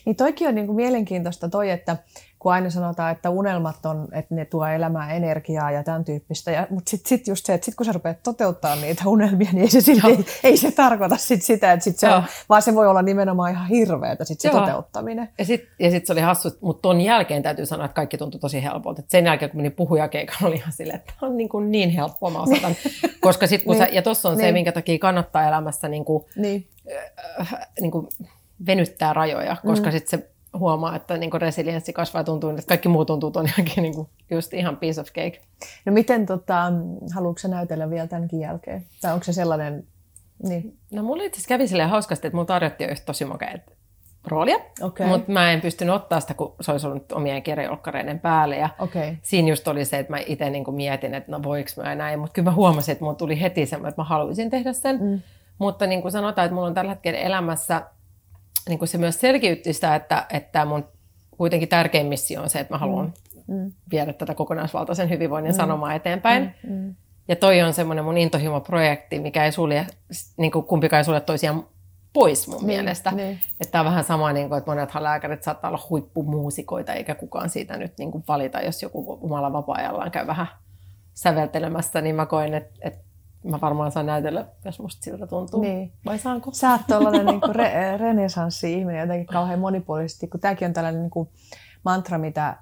[0.04, 1.96] Niin toikin on niinku mielenkiintoista toi, että
[2.38, 6.66] kun aina sanotaan, että unelmat on, että ne tuo elämään energiaa ja tämän tyyppistä, ja,
[6.70, 9.70] mutta sitten sit just se, että sit kun sä rupeat toteuttaa niitä unelmia, niin ei
[9.70, 12.16] se, sit, ei, ei se tarkoita sit sitä, että sit se Joo.
[12.16, 14.60] on, vaan se voi olla nimenomaan ihan hirveätä sit se Joo.
[14.60, 15.28] toteuttaminen.
[15.38, 18.40] Ja sitten ja sit se oli hassu, mutta ton jälkeen täytyy sanoa, että kaikki tuntui
[18.40, 19.00] tosi helpolta.
[19.00, 22.30] Et sen jälkeen, kun menin puhujakeikalla, oli ihan silleen, että on niin, kuin niin helppoa,
[22.30, 22.74] mä osatan.
[23.20, 23.86] Koska sit, kun Niin.
[23.86, 24.54] sä, ja tuossa on se, Niin.
[24.54, 26.68] minkä takia kannattaa elämässä niin kuin, Niin.
[27.80, 28.08] niin kuin
[28.66, 29.92] venyttää rajoja, koska mm.
[29.92, 34.06] sitten se huomaa, että niin resilienssi kasvaa tuntuu, että kaikki muu tuntuu ton jälkeen niin
[34.30, 35.40] just ihan piece of cake.
[35.84, 36.72] No miten, tota,
[37.14, 38.86] haluatko näytellä vielä tämänkin jälkeen?
[39.00, 39.86] Tai onko se sellainen,
[40.42, 43.60] niin, No mulla itse kävi silleen hauskasti, että mulla tarjottiin jo yhtä tosi makeat
[44.26, 45.06] roolia, Okei.
[45.06, 48.56] mutta mä en pystynyt ottaa sitä, kun se olisi ollut omien kirjolkkareiden päälle.
[48.56, 49.18] Ja okei.
[49.22, 52.32] siinä just oli se, että mä itse niin mietin, että no voiko mä näin, mutta
[52.32, 54.98] kyllä mä huomasin, että mulla tuli heti semmoinen, että mä haluaisin tehdä sen.
[55.00, 55.20] Mm.
[55.58, 57.82] Mutta niin kuin sanotaan, että mulla on tällä hetkellä elämässä,
[58.68, 60.84] niin kuin se myös selkiytti sitä, että, että mun
[61.30, 63.12] kuitenkin tärkein missio on se, että mä haluan
[63.46, 63.72] mm.
[63.90, 65.56] viedä tätä kokonaisvaltaisen hyvinvoinnin mm.
[65.56, 66.54] sanomaa eteenpäin.
[66.62, 66.72] Mm.
[66.72, 66.94] Mm.
[67.28, 69.86] Ja toi on semmoinen mun intohimo-projekti, mikä ei sulje,
[70.36, 71.66] niin kuin kumpikaan ei sulje toisiaan
[72.12, 73.10] pois mun niin, mielestä.
[73.10, 73.40] niin.
[73.60, 77.50] Että tämä on vähän sama, niin kuin, että monethan lääkärit saattaa olla huippumuusikoita, eikä kukaan
[77.50, 80.46] siitä nyt niin kuin valita, jos joku omalla vapaa-ajallaan käy vähän
[81.14, 83.04] säveltelemässä, niin mä koen, että, että
[83.44, 85.60] mä varmaan saan näytellä, jos musta siltä tuntuu.
[85.60, 85.92] Niin.
[86.06, 86.50] Vai saanko?
[86.52, 91.28] Sä oot tuollainen niin re- renesanssi-ihminen jotenkin kauhean monipuolisesti, kun tämäkin on tällainen niin kuin
[91.84, 92.56] mantra, mitä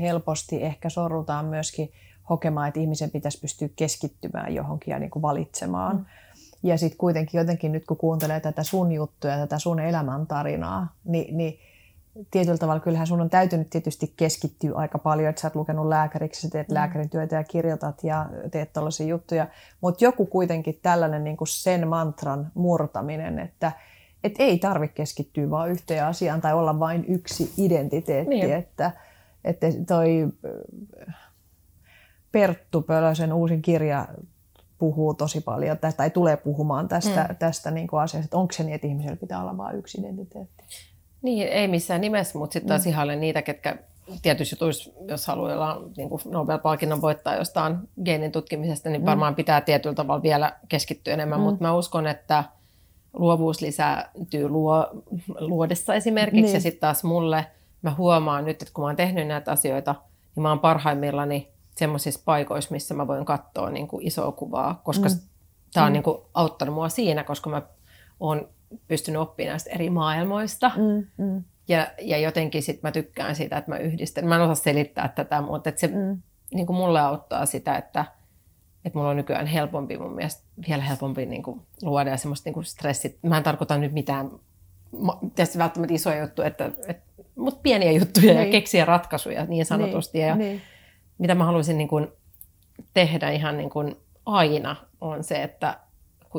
[0.00, 1.92] helposti ehkä sorrutaan myöskin
[2.30, 5.96] hokemaan, että ihmisen pitäisi pystyä keskittymään johonkin ja niin kuin valitsemaan.
[5.96, 6.04] Mm.
[6.62, 11.36] Ja sitten kuitenkin jotenkin nyt kun kuuntelee tätä sun juttuja ja tätä sun elämäntarinaa, niin,
[11.36, 11.58] niin
[12.30, 16.40] tietyllä tavalla kyllähän sun on täytynyt tietysti keskittyä aika paljon, että sä oot lukenut lääkäriksi,
[16.40, 16.74] sä teet mm.
[16.74, 19.46] lääkärin työtä ja kirjoitat ja teet tällaisia juttuja,
[19.80, 23.72] mutta joku kuitenkin tällainen niin kuin sen mantran murtaminen, että
[24.24, 28.52] et ei tarvitse keskittyä vaan yhteen asiaan tai olla vain yksi identiteetti, Niin.
[28.52, 28.90] että,
[29.44, 30.28] että toi
[31.08, 31.14] äh,
[32.32, 34.08] Perttu Pölösen uusin kirja
[34.78, 37.36] puhuu tosi paljon tästä, tai tulee puhumaan tästä, mm.
[37.36, 40.64] tästä niin kuin asiasta, että onko se niin, että ihmisellä pitää olla vain yksi identiteetti?
[41.22, 42.88] Niin, ei missään nimessä, mutta sitten taas mm.
[42.88, 43.76] ihailen niitä, ketkä
[44.22, 49.06] tietyissä jutuissa, jos haluaa niin Nobel-palkinnon voittaa jostain geenin tutkimisesta, niin mm.
[49.06, 51.44] varmaan pitää tietyllä tavalla vielä keskittyä enemmän, mm.
[51.44, 52.44] mutta mä uskon, että
[53.12, 54.90] luovuus lisääntyy luo,
[55.38, 56.54] luodessa esimerkiksi, niin.
[56.54, 57.46] ja sitten taas mulle,
[57.82, 59.94] mä huomaan nyt, että kun mä oon tehnyt näitä asioita,
[60.36, 65.08] niin mä oon parhaimmillani semmoisissa paikoissa, missä mä voin katsoa niin kuin isoa kuvaa, koska
[65.08, 65.14] mm.
[65.72, 65.92] tämä on mm.
[65.92, 67.62] niin kuin auttanut mua siinä, koska mä
[68.20, 68.48] oon
[68.88, 70.70] pystynyt oppimaan näistä eri maailmoista.
[70.76, 71.24] Mm.
[71.24, 71.44] Mm.
[71.68, 74.26] Ja, ja jotenkin sit mä tykkään siitä, että mä yhdistän.
[74.26, 76.22] Mä en osaa selittää tätä, mutta että se mm.
[76.54, 78.04] niin kuin mulle auttaa sitä, että,
[78.84, 82.54] että mulla on nykyään helpompi mun mielestä, vielä helpompi niin kuin luoda ja semmoista niin
[82.54, 83.18] kuin stressit.
[83.22, 84.30] Mä en tarkoita nyt mitään,
[85.34, 88.46] tietysti välttämättä isoja juttuja, että, että, mutta pieniä juttuja niin.
[88.46, 90.18] ja keksiä ratkaisuja niin sanotusti.
[90.18, 90.28] Niin.
[90.28, 90.62] Ja niin.
[91.18, 92.08] mitä mä haluaisin niin kuin
[92.94, 93.96] tehdä ihan niin kuin
[94.26, 95.78] aina on se, että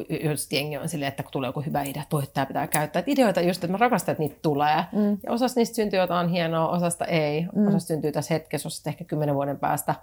[0.05, 2.99] kun just jengi on silleen, että kun tulee joku hyvä idea, toi tämä pitää käyttää.
[2.99, 4.83] Että ideoita just, että mä rakastan, että niitä tulee.
[4.91, 5.17] Mm.
[5.25, 7.47] Ja osasta niistä syntyy jotain hienoa, osasta ei.
[7.55, 7.67] Mm.
[7.67, 9.95] Osasta syntyy tässä hetkessä, osasta ehkä kymmenen vuoden päästä.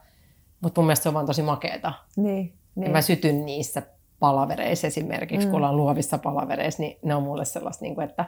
[0.60, 1.92] Mutta mun mielestä se on vaan tosi makeeta.
[2.16, 2.84] Niin, niin.
[2.86, 3.82] Ja mä sytyn niissä
[4.18, 5.50] palavereissa esimerkiksi, mm.
[5.50, 8.24] kun ollaan luovissa palavereissa, niin ne on mulle sellaista, niin kuin, että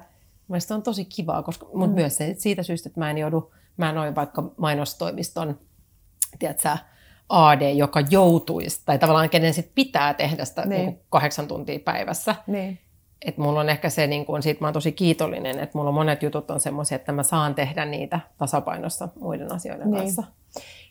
[0.49, 1.95] mielestä on tosi kivaa, koska, mutta mm.
[1.95, 5.59] myös se, siitä syystä, että mä en joudu, mä en ole vaikka mainostoimiston,
[6.39, 6.77] tiedätkö,
[7.29, 10.87] AD, joka joutuisi, tai tavallaan kenen sit pitää tehdä sitä niin.
[10.87, 12.35] Niin kahdeksan tuntia päivässä.
[12.47, 12.79] Niin.
[13.23, 15.95] Et mulla on ehkä se, niin kun, siitä mä oon tosi kiitollinen, että mulla on
[15.95, 20.03] monet jutut on semmoisia, että mä saan tehdä niitä tasapainossa muiden asioiden niin.
[20.03, 20.23] kanssa.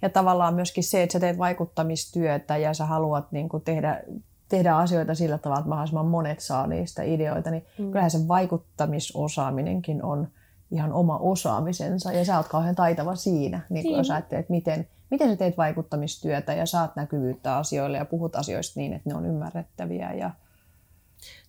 [0.02, 4.04] Ja tavallaan myöskin se, että sä teet vaikuttamistyötä ja sä haluat niin kuin tehdä,
[4.50, 7.86] tehdä asioita sillä tavalla, että mahdollisimman monet saa niistä ideoita, niin mm.
[7.86, 10.28] kyllähän se vaikuttamisosaaminenkin on
[10.72, 13.98] ihan oma osaamisensa ja sä oot kauhean taitava siinä, niin kuin niin.
[13.98, 18.80] jos ajattelet, että miten, miten sä teet vaikuttamistyötä ja saat näkyvyyttä asioille ja puhut asioista
[18.80, 20.14] niin, että ne on ymmärrettäviä.
[20.14, 20.32] Ja...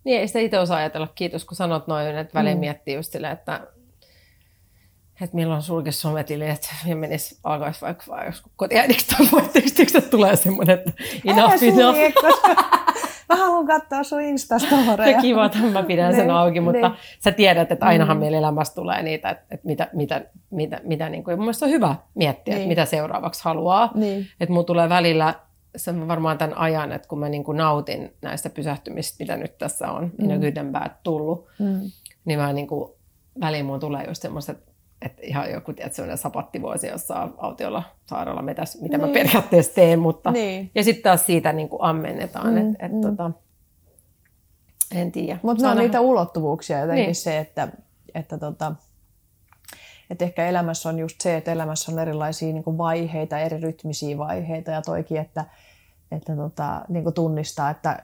[0.04, 1.08] Niin, ei sitä itse osaa ajatella.
[1.14, 2.60] Kiitos, kun sanot noin, että väliin mm.
[2.60, 3.60] miettii just sille, että,
[5.20, 10.36] että milloin sulkisi sometilit ja menisi, alkaisi vaikka vaan joskus kotiäidiksi tai voitteeksi, että tulee
[10.36, 10.92] semmoinen, että
[11.24, 11.98] enough, enough.
[12.20, 12.56] koska
[13.28, 15.20] mä haluan katsoa sun Instastoreja.
[15.20, 16.98] Kiva, että mä pidän sen niin, auki, mutta niin.
[17.20, 18.20] sä tiedät, että ainahan mm.
[18.20, 21.72] meillä elämässä tulee niitä, että, että mitä, mitä, mitä, mitä niin kuin, mun mielestä on
[21.72, 22.62] hyvä miettiä, niin.
[22.62, 23.90] että mitä seuraavaksi haluaa.
[23.94, 24.26] Niin.
[24.40, 25.34] Että mulla tulee välillä
[25.76, 29.58] se on varmaan tämän ajan, että kun mä niin kuin nautin näistä pysähtymistä, mitä nyt
[29.58, 30.24] tässä on, mm.
[30.24, 31.80] in a good and bad tullut, mm.
[32.24, 32.90] niin mä niin kuin,
[33.40, 34.58] väliin mun tulee just semmoiset
[35.02, 39.08] että ihan joku sellainen sapattivuosi jossain autiolla saarella metäs, mitä niin.
[39.08, 40.70] mä periaatteessa teen, mutta niin.
[40.74, 43.00] ja sitten taas siitä niin kuin ammennetaan, mm, että et, mm.
[43.00, 43.30] tota,
[44.94, 45.38] en tiedä.
[45.42, 47.14] Mutta ne on niitä ulottuvuuksia jotenkin niin.
[47.14, 47.68] se, että,
[48.14, 48.72] että tota,
[50.10, 54.18] että ehkä elämässä on just se, että elämässä on erilaisia niin kuin vaiheita, eri rytmisiä
[54.18, 55.44] vaiheita ja toikin, että,
[56.12, 58.02] että tota, niin kuin tunnistaa, että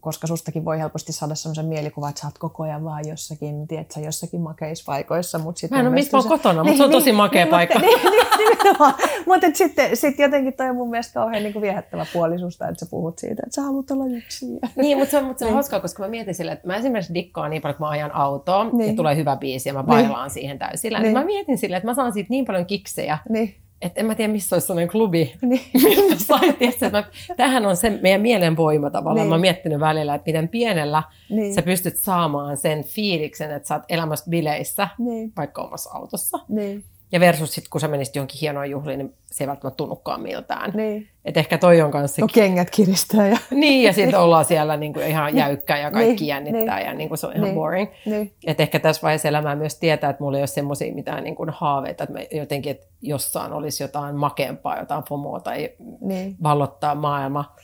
[0.00, 4.00] koska sustakin voi helposti saada sellaisen mielikuvan, että sä oot koko ajan vaan jossakin, tiedätkö,
[4.00, 5.38] jossakin makeispaikoissa.
[5.38, 6.28] Mutta sit Mä en ole mistä se...
[6.28, 7.78] kotona, niin, mutta se on tosi niin, makea niin, paikka.
[7.78, 8.94] Niin, niin, niin,
[9.26, 12.84] mutta sitten sit jotenkin toi on mun mielestä kauhean niin kuin viehättävä puoli susta, että
[12.84, 14.58] sä puhut siitä, että sä haluat olla yksin.
[14.76, 15.54] Niin, mutta se on, mutta se on niin.
[15.54, 18.64] hauskaa, koska mä mietin sille, että mä esimerkiksi dikkaan niin paljon, kun mä ajan autoa
[18.72, 18.90] niin.
[18.90, 20.30] ja tulee hyvä biisi ja mä bailaan niin.
[20.30, 21.00] siihen täysillä.
[21.00, 21.12] Niin.
[21.12, 24.32] Mä mietin sille, että mä saan siitä niin paljon kiksejä, niin että en mä tiedä,
[24.32, 26.20] missä olisi sellainen klubi, niin.
[26.20, 27.04] sain tietysti, että
[27.36, 29.24] tämähän on se meidän mielen voima tavallaan.
[29.24, 29.28] Niin.
[29.28, 31.54] Mä oon miettinyt välillä, että miten pienellä niin.
[31.54, 35.32] sä pystyt saamaan sen fiiliksen, että sä oot elämässä bileissä, niin.
[35.36, 36.38] vaikka omassa autossa.
[36.48, 36.84] Niin.
[37.14, 40.72] Ja versus sitten, kun sä menisit johonkin hienoon juhliin, niin se ei välttämättä tunnukaan miltään.
[40.74, 41.08] Niin.
[41.24, 42.22] Et ehkä toi on kanssa...
[42.22, 43.28] No kengät kiristää.
[43.28, 43.38] Ja...
[43.50, 46.94] Niin, ja sitten ollaan siellä niin kuin ihan jäykkää ja kaikki niin, jännittää niin, ja
[46.94, 47.90] niin kuin se on ihan niin, boring.
[48.06, 48.32] Niin.
[48.46, 51.50] Et ehkä tässä vaiheessa elämää myös tietää, että mulla ei ole semmoisia mitään niin kuin
[51.50, 56.36] haaveita, että jotenkin, että jossain olisi jotain makempaa, jotain FOMOa tai niin.
[56.42, 57.54] vallottaa maailma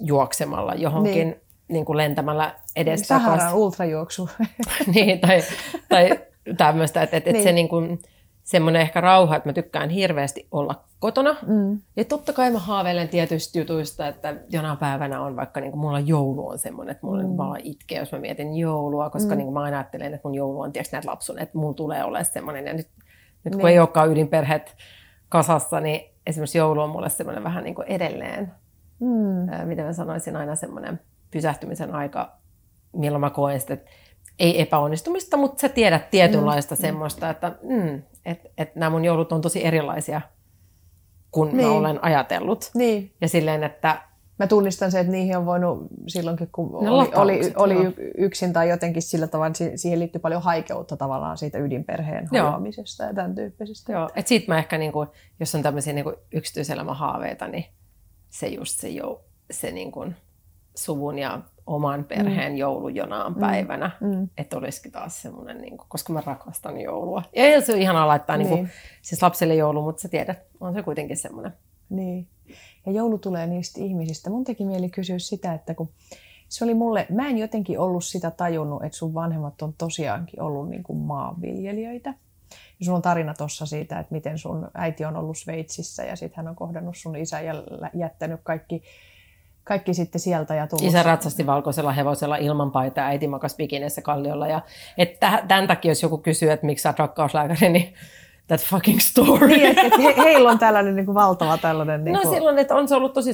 [0.00, 1.40] juoksemalla johonkin niin.
[1.68, 3.06] Niin kuin lentämällä edestä.
[3.06, 4.28] Saharan ultrajuoksu.
[4.94, 5.42] niin, tai,
[5.88, 6.20] tai
[6.58, 7.42] tämmöistä, että, että, niin.
[7.42, 7.98] se niin kuin,
[8.44, 11.36] semmoinen ehkä rauha, että mä tykkään hirveästi olla kotona.
[11.46, 11.80] Mm.
[11.96, 16.00] Ja totta kai mä haaveilen tietyistä jutuista, että jonain päivänä on vaikka, niin kuin mulla
[16.00, 17.36] joulu on semmoinen, että mulla mm.
[17.36, 19.36] vaan itkee, jos mä mietin joulua, koska mm.
[19.36, 22.04] niin kuin mä aina ajattelen, että mun joulu on tietysti näitä lapsun, että mulla tulee
[22.04, 22.66] olemaan semmoinen.
[22.66, 22.88] Ja nyt,
[23.44, 23.68] nyt kun niin.
[23.68, 24.76] ei olekaan ydinperheet
[25.28, 28.52] kasassa, niin esimerkiksi joulu on mulle semmoinen vähän niin kuin edelleen,
[29.00, 29.48] mm.
[29.48, 32.36] ää, miten mä sanoisin, aina semmoinen pysähtymisen aika,
[32.92, 33.90] milloin mä koen sitä, että
[34.38, 36.80] ei epäonnistumista, mutta sä tiedät tietynlaista mm.
[36.80, 40.20] semmoista, että mm, et, et nämä mun joulut on tosi erilaisia
[41.30, 41.68] kuin niin.
[41.68, 42.70] mä olen ajatellut.
[42.74, 43.12] Niin.
[43.20, 44.02] Ja silleen, että...
[44.38, 48.68] Mä tunnistan se, että niihin on voinut silloinkin, kun no, oli, oli, oli yksin tai
[48.68, 53.92] jotenkin sillä tavalla, siihen liittyy paljon haikeutta tavallaan siitä ydinperheen hajoamisesta ja tämän tyyppisestä.
[53.92, 55.08] Joo, että sit mä ehkä, niin kuin,
[55.40, 57.64] jos on tämmöisiä niin yksityiselämän haaveita, niin
[58.30, 60.16] se just se, jo, se niin kuin,
[60.76, 62.58] suvun ja oman perheen mm.
[62.58, 64.28] joulujonaan päivänä, mm.
[64.38, 67.22] että olisikin taas semmoinen, niin kuin, koska mä rakastan joulua.
[67.36, 68.50] Ja ei se ole ihanaa laittaa niin.
[68.50, 68.70] Niin kuin,
[69.02, 71.52] siis lapselle joulu, mutta sä tiedät, on se kuitenkin semmoinen.
[71.90, 72.28] Niin.
[72.86, 74.30] Ja joulu tulee niistä ihmisistä.
[74.30, 75.88] Mun teki mieli kysyä sitä, että kun
[76.48, 80.70] se oli mulle, mä en jotenkin ollut sitä tajunnut, että sun vanhemmat on tosiaankin ollut
[80.70, 82.14] niin kuin maanviljelijöitä.
[82.80, 86.36] Ja sun on tarina tuossa siitä, että miten sun äiti on ollut Sveitsissä ja sitten
[86.36, 87.54] hän on kohdannut sun isä ja
[87.94, 88.82] jättänyt kaikki,
[89.64, 90.54] kaikki sitten sieltä.
[90.54, 90.86] Ja tullut.
[90.86, 94.48] Isä ratsasti valkoisella hevosella ilman paita ja äiti makas bikineissä kalliolla.
[94.48, 94.62] Ja,
[94.98, 97.94] että tämän takia, jos joku kysyy, että miksi sä rakkauslääkäri, niin
[98.46, 99.46] that fucking story.
[99.46, 102.04] Niin, että, että he, heillä on tällainen niin kuin valtava tällainen...
[102.04, 102.26] Niin kuin...
[102.26, 103.32] No silloin, että on se ollut tosi,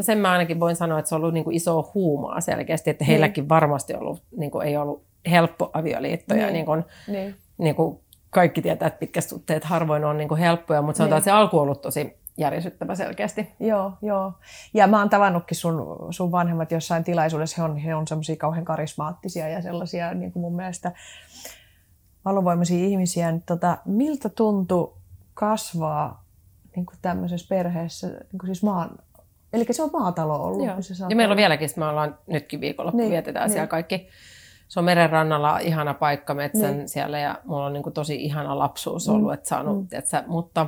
[0.00, 3.04] sen mä ainakin voin sanoa, että se on ollut niin kuin iso huumaa selkeästi, että
[3.04, 3.48] heilläkin niin.
[3.48, 6.46] varmasti ollut, niin kuin, ei ollut helppo avioliitto niin.
[6.46, 7.34] ja niin kuin, niin.
[7.58, 8.00] Niin kuin
[8.30, 11.20] kaikki tietää, että pitkät suhteet harvoin on niin kuin helppoja, mutta sanotaan, niin.
[11.20, 13.48] että se alku on ollut tosi järisyttävä selkeästi.
[13.60, 14.32] Joo, joo.
[14.74, 18.64] Ja mä oon tavannutkin sun, sun vanhemmat jossain tilaisuudessa, he on, he on semmoisia kauhean
[18.64, 20.92] karismaattisia ja sellaisia niin kuin mun mielestä
[22.24, 23.32] valovoimaisia ihmisiä.
[23.32, 24.92] Niin tota, miltä tuntui
[25.34, 26.24] kasvaa
[26.76, 28.90] niin kuin tämmöisessä perheessä, niin kuin siis maan,
[29.52, 30.66] eli se on maatalo ollut.
[30.66, 30.82] Joo.
[30.82, 33.52] Se ja meillä on vieläkin, me ollaan nytkin viikolla, niin, vietetään niin.
[33.52, 34.08] siellä kaikki
[34.70, 36.88] se on meren rannalla ihana paikka metsän niin.
[36.88, 39.14] siellä ja mulla on niin kuin tosi ihana lapsuus mm.
[39.14, 39.34] ollut, mm.
[39.34, 39.98] että saanut, mm.
[39.98, 40.66] että, mutta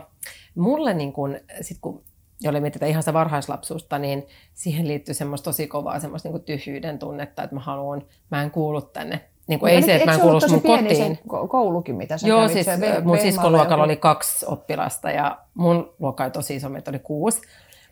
[0.55, 2.03] mulle niin kuin, sit kun
[2.40, 6.98] jolle mietitään ihan sitä varhaislapsuutta, niin siihen liittyy semmoista tosi kovaa semmoista niin kuin tyhjyyden
[6.98, 9.20] tunnetta, että mä haluan, mä en kuulu tänne.
[9.46, 10.96] Niin kuin ei se, että mä en kuulu mun kotiin.
[11.16, 15.94] Se koulukin, mitä sä Joo, kävit, siis se mun siskoluokalla oli kaksi oppilasta ja mun
[15.98, 17.40] luokka oli tosi iso, meitä oli kuusi.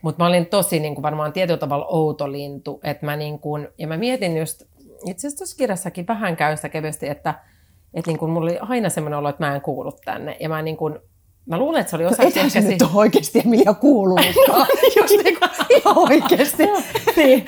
[0.03, 3.69] Mutta mä olin tosi niin kuin varmaan tietyllä tavalla outo lintu, että mä niin kuin,
[3.79, 4.63] ja mä mietin just
[5.07, 7.35] itse asiassa tuossa kirjassakin vähän käyn sitä kevyesti, että,
[7.95, 10.37] että niin kuin mulla oli aina semmoinen olo, että mä en kuulu tänne.
[10.41, 10.99] Ja mä niin kuin,
[11.47, 12.23] Mä luulen, että se oli osa...
[12.23, 14.67] No, ethän se nyt ole oikeasti Emilia kuulunutkaan.
[14.97, 16.63] just niin kuin, ihan oikeasti.
[17.17, 17.47] niin,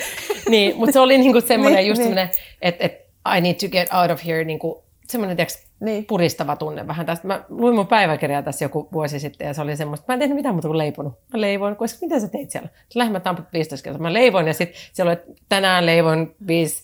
[0.49, 2.09] niin mutta se oli niin kuin semmoinen niin, just niin.
[2.09, 2.31] semmoinen,
[2.63, 6.05] että, että I need to get out of here, niin kuin, semmoinen tiiäks, niin.
[6.05, 7.27] puristava tunne vähän tästä.
[7.27, 10.37] Mä luin mun päiväkirjaa tässä joku vuosi sitten ja se oli semmoista, mä en tehnyt
[10.37, 11.13] mitään muuta kuin leiponut.
[11.33, 12.69] Mä leivoin, koska mitä sä teit siellä?
[12.95, 14.03] Lehmät amput 15 kertaa.
[14.03, 16.83] Mä leivoin ja sitten siellä oli, tänään leivoin viisi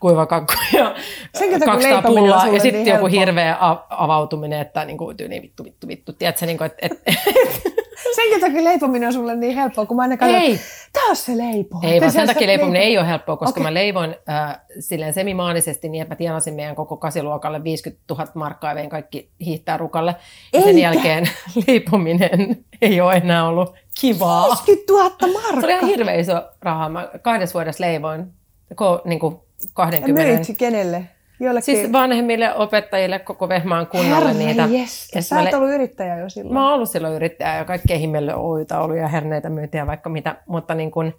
[0.00, 0.94] kuivakakku ja
[1.38, 3.20] Senkin 200 pullaa ja sitten niin joku helppo.
[3.20, 3.56] hirveä
[3.90, 6.12] avautuminen, että niin kuin, tyyni vittu, vittu, vittu.
[6.12, 7.02] Tiedätkö, niin kuin, että, et,
[8.14, 10.60] Senkin takia leipominen on sulle niin helppoa, kun mä aina katson, ei.
[10.92, 11.80] taas se leipoo.
[11.82, 12.90] Ei, vaan sen takia leipominen leipo.
[12.90, 13.62] ei ole helppoa, koska okay.
[13.62, 18.70] mä leivoin äh, silleen semimaanisesti niin, että mä tienasin meidän koko kasiluokalle 50 000 markkaa
[18.70, 20.16] ja vein kaikki hiihtää rukalle.
[20.52, 21.30] Ja sen jälkeen
[21.66, 24.46] leipominen ei ole enää ollut kivaa.
[24.46, 25.60] 50 000 markkaa?
[25.60, 26.88] Se oli ihan hirveä iso raha.
[26.88, 28.26] Mä kahdessa vuodessa leivoin
[28.74, 29.36] ko, niin kuin
[29.74, 30.22] 20.
[30.22, 31.04] Ja myit kenelle?
[31.40, 31.76] Jollekin...
[31.76, 34.68] Siis vanhemmille opettajille koko Vehmaan kunnalle Herra niitä.
[34.70, 35.20] Jestä.
[35.20, 36.54] Sä oot ollut yrittäjä jo silloin.
[36.54, 40.36] Mä oon ollut silloin yrittäjä ja kaikkea himmelle oita ollut ja herneitä myytiä vaikka mitä.
[40.46, 41.14] Mutta niin kun,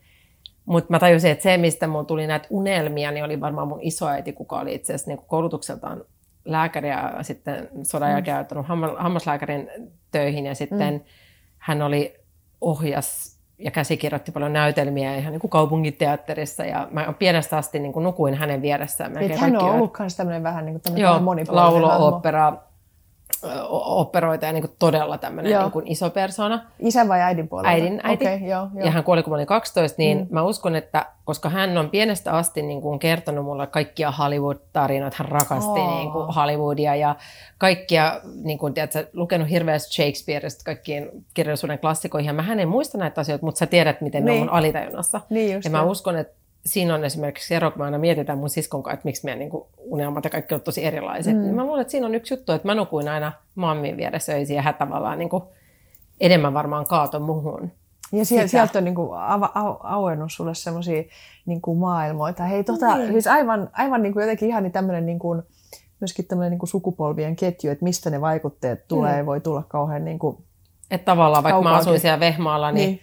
[0.65, 4.33] mut mä tajusin, että se, mistä mulla tuli näitä unelmia, niin oli varmaan mun isoäiti,
[4.33, 6.03] kuka oli itse asiassa niin koulutukseltaan
[6.45, 8.63] lääkäri ja sitten sodan jälkeen mm.
[8.97, 9.69] hammaslääkärin
[10.11, 11.01] töihin ja sitten mm.
[11.57, 12.15] hän oli
[12.61, 18.03] ohjas ja käsikirjoitti paljon näytelmiä ihan niin kuin kaupungiteatterissa ja mä pienestä asti niin kuin
[18.03, 19.11] nukuin hänen vieressään.
[19.37, 22.53] Hän on ollut myös tämmöinen vähän niin kuin tämmöinen Joo, laulo, opera,
[23.69, 26.65] operoita ja niin kuin todella tämmöinen niin kuin iso persona.
[26.79, 27.69] Isän vai äidin puolella?
[27.69, 28.25] Äidin äiti.
[28.25, 28.85] Okay, joo, joo.
[28.85, 30.27] Ja hän kuoli, kun mä olin 12, niin mm.
[30.29, 35.29] mä uskon, että koska hän on pienestä asti niin kuin kertonut mulle kaikkia Hollywood-tarinoita, hän
[35.29, 35.97] rakasti oh.
[35.97, 37.15] niin kuin Hollywoodia ja
[37.57, 42.27] kaikkia, niin kuin, tiedätkö, lukenut hirveästi Shakespeareista kaikkiin kirjallisuuden klassikoihin.
[42.27, 44.35] Ja mä en muista näitä asioita, mutta sä tiedät, miten niin.
[44.35, 45.21] ne on mun alitajunnassa.
[45.29, 48.83] Niin ja mä uskon, että siinä on esimerkiksi ero, kun me aina mietitään mun siskon
[48.83, 51.35] kanssa, että miksi meidän niin unelmat ja kaikki on tosi erilaiset.
[51.35, 51.41] Mm.
[51.41, 54.55] Niin mä luulen, että siinä on yksi juttu, että mä nukuin aina mammin vieressä öisiä
[54.55, 55.43] ja hän tavallaan niin kuin,
[56.19, 57.71] enemmän varmaan kaato muhun.
[58.11, 61.03] Ja sieltä, sieltä on niin kuin ava, au, auennut sulle semmoisia
[61.45, 62.43] niin maailmoita.
[62.43, 63.11] Hei, tota, niin.
[63.11, 65.41] siis aivan, aivan niin kuin jotenkin ihan niin tämmöinen niin kuin,
[65.99, 69.25] myöskin tämmöinen niin kuin sukupolvien ketju, että mistä ne vaikutteet tulee, mm.
[69.25, 70.37] voi tulla kauhean niin kuin,
[70.91, 73.01] Että tavallaan, vaikka mä asuin siellä Vehmaalla, niin, niin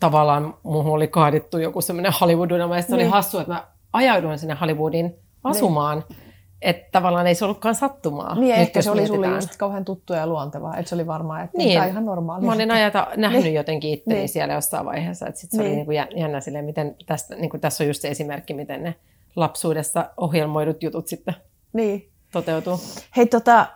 [0.00, 2.94] tavallaan muuhun oli kaadittu joku semmoinen Hollywood-unelma, ja niin.
[2.94, 6.04] oli hassu, että mä ajauduin sinne Hollywoodin asumaan.
[6.08, 6.18] Niin.
[6.62, 8.34] Että tavallaan ei se ollutkaan sattumaa.
[8.34, 10.76] Niin, Nyt, ehkä se oli sulle just kauhean tuttu ja luontevaa.
[10.76, 11.74] Että se oli varmaan, että niin.
[11.74, 12.44] tämä ihan normaali.
[12.44, 13.54] Mä olin ajata, nähnyt niin.
[13.54, 14.28] jotenkin itteni niin.
[14.28, 15.26] siellä jossain vaiheessa.
[15.26, 15.66] Että sit se niin.
[15.66, 18.82] oli niin kuin jännä silleen, miten tästä, niin kuin tässä on just se esimerkki, miten
[18.82, 18.94] ne
[19.36, 21.34] lapsuudessa ohjelmoidut jutut sitten
[21.72, 22.08] niin.
[22.32, 22.80] toteutuu.
[23.16, 23.66] Hei, tota,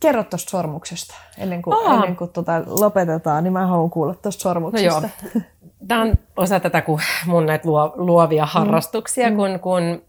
[0.00, 1.94] Kerro tuosta sormuksesta ennen kuin, Aa.
[1.94, 5.00] ennen kuin tota lopetetaan, niin mä haluan kuulla tuosta sormuksesta.
[5.00, 5.42] No joo.
[5.88, 8.48] Tämä on osa tätä kun mun näitä luo, luovia mm.
[8.50, 9.36] harrastuksia, mm.
[9.36, 10.02] kun, kun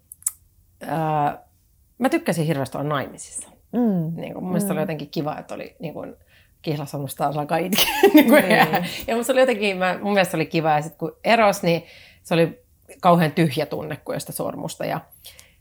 [0.83, 1.37] äh,
[1.97, 3.49] mä tykkäsin hirveästi olla naimisissa.
[3.71, 4.21] Mm.
[4.21, 4.71] Niin kun, mun mm.
[4.71, 6.17] oli jotenkin kiva, että oli niin kun,
[6.61, 7.85] kihlasannusta alkaa itkeä.
[8.13, 8.51] niin kuin, mm.
[8.51, 11.83] ja, ja musta oli jotenkin, mä, mun mielestä oli kiva, ja sitten kun eros, niin
[12.23, 12.63] se oli
[13.01, 14.85] kauhean tyhjä tunne kuin sitä sormusta.
[14.85, 14.99] Ja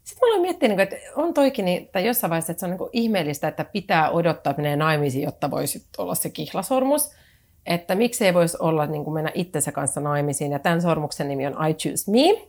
[0.08, 2.70] sitten mä aloin miettiä, niin että on toikin, niin, tai jossain vaiheessa, että se on
[2.70, 7.10] niin ihmeellistä, että pitää odottaa, että menee naimisiin, jotta voisi olla se kihlasormus.
[7.66, 10.52] Että miksei voisi olla niin kuin mennä itsensä kanssa naimisiin.
[10.52, 12.48] Ja tämän sormuksen nimi on I Choose Me.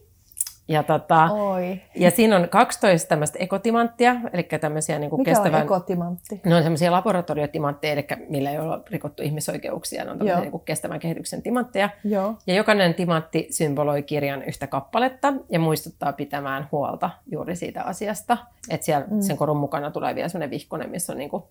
[0.69, 1.81] Ja, tota, Oi.
[1.95, 5.59] ja siinä on 12 tämmöistä ekotimanttia, eli tämmöisiä niin kuin Mikä kestävän...
[5.59, 6.41] on ekotimantti?
[6.45, 10.63] Ne on semmoisia laboratoriotimantteja, eli millä ei ole rikottu ihmisoikeuksia, ne on tämmöisiä niin kuin
[10.65, 11.89] kestävän kehityksen timantteja.
[12.03, 12.35] Joo.
[12.47, 18.37] Ja jokainen timantti symboloi kirjan yhtä kappaletta ja muistuttaa pitämään huolta juuri siitä asiasta.
[18.69, 19.21] Että siellä mm.
[19.21, 21.43] sen korun mukana tulee vielä semmoinen vihkonen, missä on niin kuin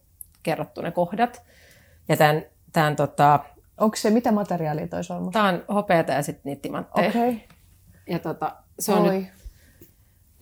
[0.43, 1.43] kerrottu ne kohdat.
[2.09, 2.43] Ja tämän,
[2.73, 3.41] tämän tota,
[3.79, 5.33] Onko se, mitä materiaalia toi sormus?
[5.33, 7.09] tämä on hopeata ja sitten niitä timantteja.
[7.09, 7.29] Okei.
[7.29, 7.41] Okay.
[8.07, 9.27] Ja tota, se on nyt Oi.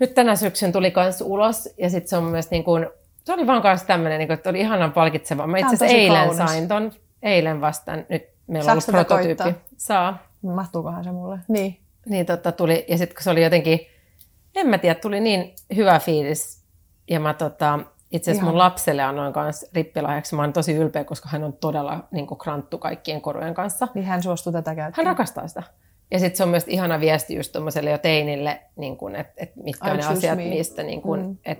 [0.01, 2.87] nyt tänä syksyn tuli kans ulos ja sitten se on myös niin kuin,
[3.24, 5.47] se oli vaan kans tämmöinen, niin kuin, että oli ihanan palkitseva.
[5.47, 6.37] Mä itse asiassa eilen kaunis.
[6.37, 9.43] sain ton, eilen vastaan, nyt meillä on ollut prototyyppi.
[9.43, 9.62] koittaa?
[9.76, 10.26] Saa.
[10.43, 11.39] Mahtuukohan se mulle?
[11.49, 11.80] Niin.
[12.09, 13.80] Niin tota, tuli, ja sitten kun se oli jotenkin,
[14.55, 16.62] en mä tiedä, tuli niin hyvä fiilis.
[17.11, 17.78] Ja mä tota,
[18.11, 20.34] itse asiassa mun lapselle annoin kanssa rippilahjaksi.
[20.37, 23.89] Mä oon tosi ylpeä, koska hän on todella niin kuin kranttu kaikkien korujen kanssa.
[23.95, 25.12] Niin hän suostui tätä Hän käyttämään.
[25.12, 25.62] rakastaa sitä.
[26.11, 29.57] Ja sitten se on myös ihana viesti just tuommoiselle jo teinille, niin kun, et, et
[29.57, 30.44] mitkä on ne asiat, me.
[30.48, 31.36] mistä niin kun, Mm.
[31.44, 31.59] et,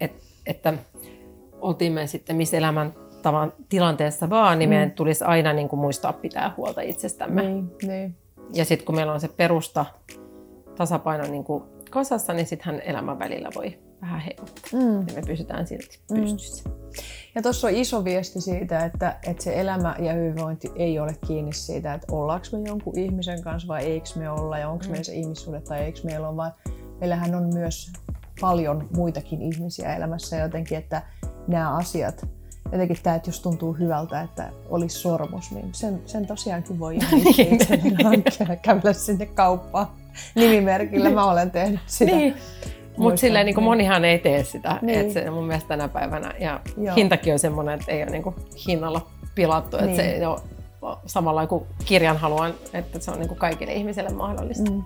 [0.00, 0.12] et,
[0.46, 0.74] että
[1.60, 6.54] oltiin me sitten missä elämäntavan tilanteessa vaan, niin meidän tulisi aina niin kun muistaa pitää
[6.56, 7.42] huolta itsestämme.
[7.42, 8.16] Niin, niin.
[8.52, 9.86] Ja sitten kun meillä on se perusta
[10.76, 14.70] tasapaino niin kuin kasassa, niin sittenhän elämän välillä voi vähän heiluttaa.
[14.72, 15.08] Mm.
[15.08, 16.70] Ja me pysytään silti pystyssä.
[17.34, 21.52] Ja tuossa on iso viesti siitä, että, että se elämä ja hyvinvointi ei ole kiinni
[21.52, 25.14] siitä, että ollaanko me jonkun ihmisen kanssa vai eikö me olla ja onko meillä se
[25.14, 26.52] ihmissuhde tai eikö meillä ole, vaan
[27.00, 27.92] meillähän on myös
[28.40, 31.02] paljon muitakin ihmisiä elämässä jotenkin, että
[31.48, 32.26] nämä asiat,
[32.72, 37.20] jotenkin tämä, että jos tuntuu hyvältä, että olisi sormus, niin sen, sen tosiaankin voi ihan
[37.52, 39.86] itse hankkia kävellä sinne kauppaan
[40.34, 41.10] nimimerkillä.
[41.10, 42.16] Mä olen tehnyt sitä.
[42.16, 42.34] Niin.
[42.96, 44.78] Mutta silleen niin kuin monihan ei tee sitä.
[44.82, 44.98] Niin.
[44.98, 46.34] Et se mun mielestä tänä päivänä.
[46.40, 46.94] Ja Joo.
[46.96, 48.34] Hintakin on semmoinen, että ei ole niin kuin
[48.68, 49.76] hinnalla pilattu.
[49.76, 49.96] Että Niin.
[49.96, 50.40] se ei ole
[51.06, 54.70] samalla kuin kirjan haluan, että se on niin kuin kaikille ihmisille mahdollista.
[54.70, 54.82] Mm.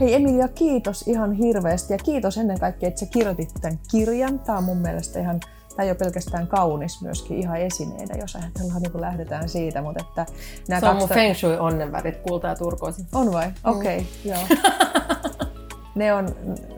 [0.00, 4.38] Hei Emilia, kiitos ihan hirveästi ja kiitos ennen kaikkea, että sä kirjoitit tämän kirjan.
[4.38, 8.82] Tämä on mun mielestä ihan, tämä ei ole pelkästään kaunis, myöskin ihan esineenä, jos ajatellaan,
[8.82, 9.82] niin kun lähdetään siitä.
[9.82, 10.26] Mutta että
[10.68, 13.02] nämä Se on mun kaksi- feng shui onnenvärit, kulta ja turkoosi.
[13.12, 13.46] On vai?
[13.64, 14.40] Okei, okay, joo.
[15.94, 16.28] ne on,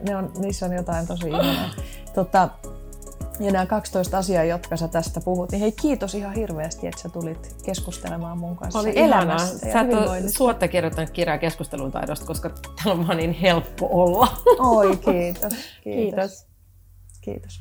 [0.08, 1.70] ne on, niissä on jotain tosi ihanaa.
[2.14, 2.48] Tota,
[3.40, 7.08] ja nämä 12 asiaa, jotka sä tästä puhut, niin hei kiitos ihan hirveästi, että sä
[7.08, 9.22] tulit keskustelemaan mun kanssa Oli ihanaa.
[9.22, 13.88] elämästä ja Sä et suotta kirjoittanut kirjaa keskustelun taidosta, koska täällä on vaan niin helppo
[13.90, 14.28] olla.
[14.58, 15.52] Oi, kiitos.
[15.84, 16.46] Kiitos.
[17.20, 17.60] Kiitos.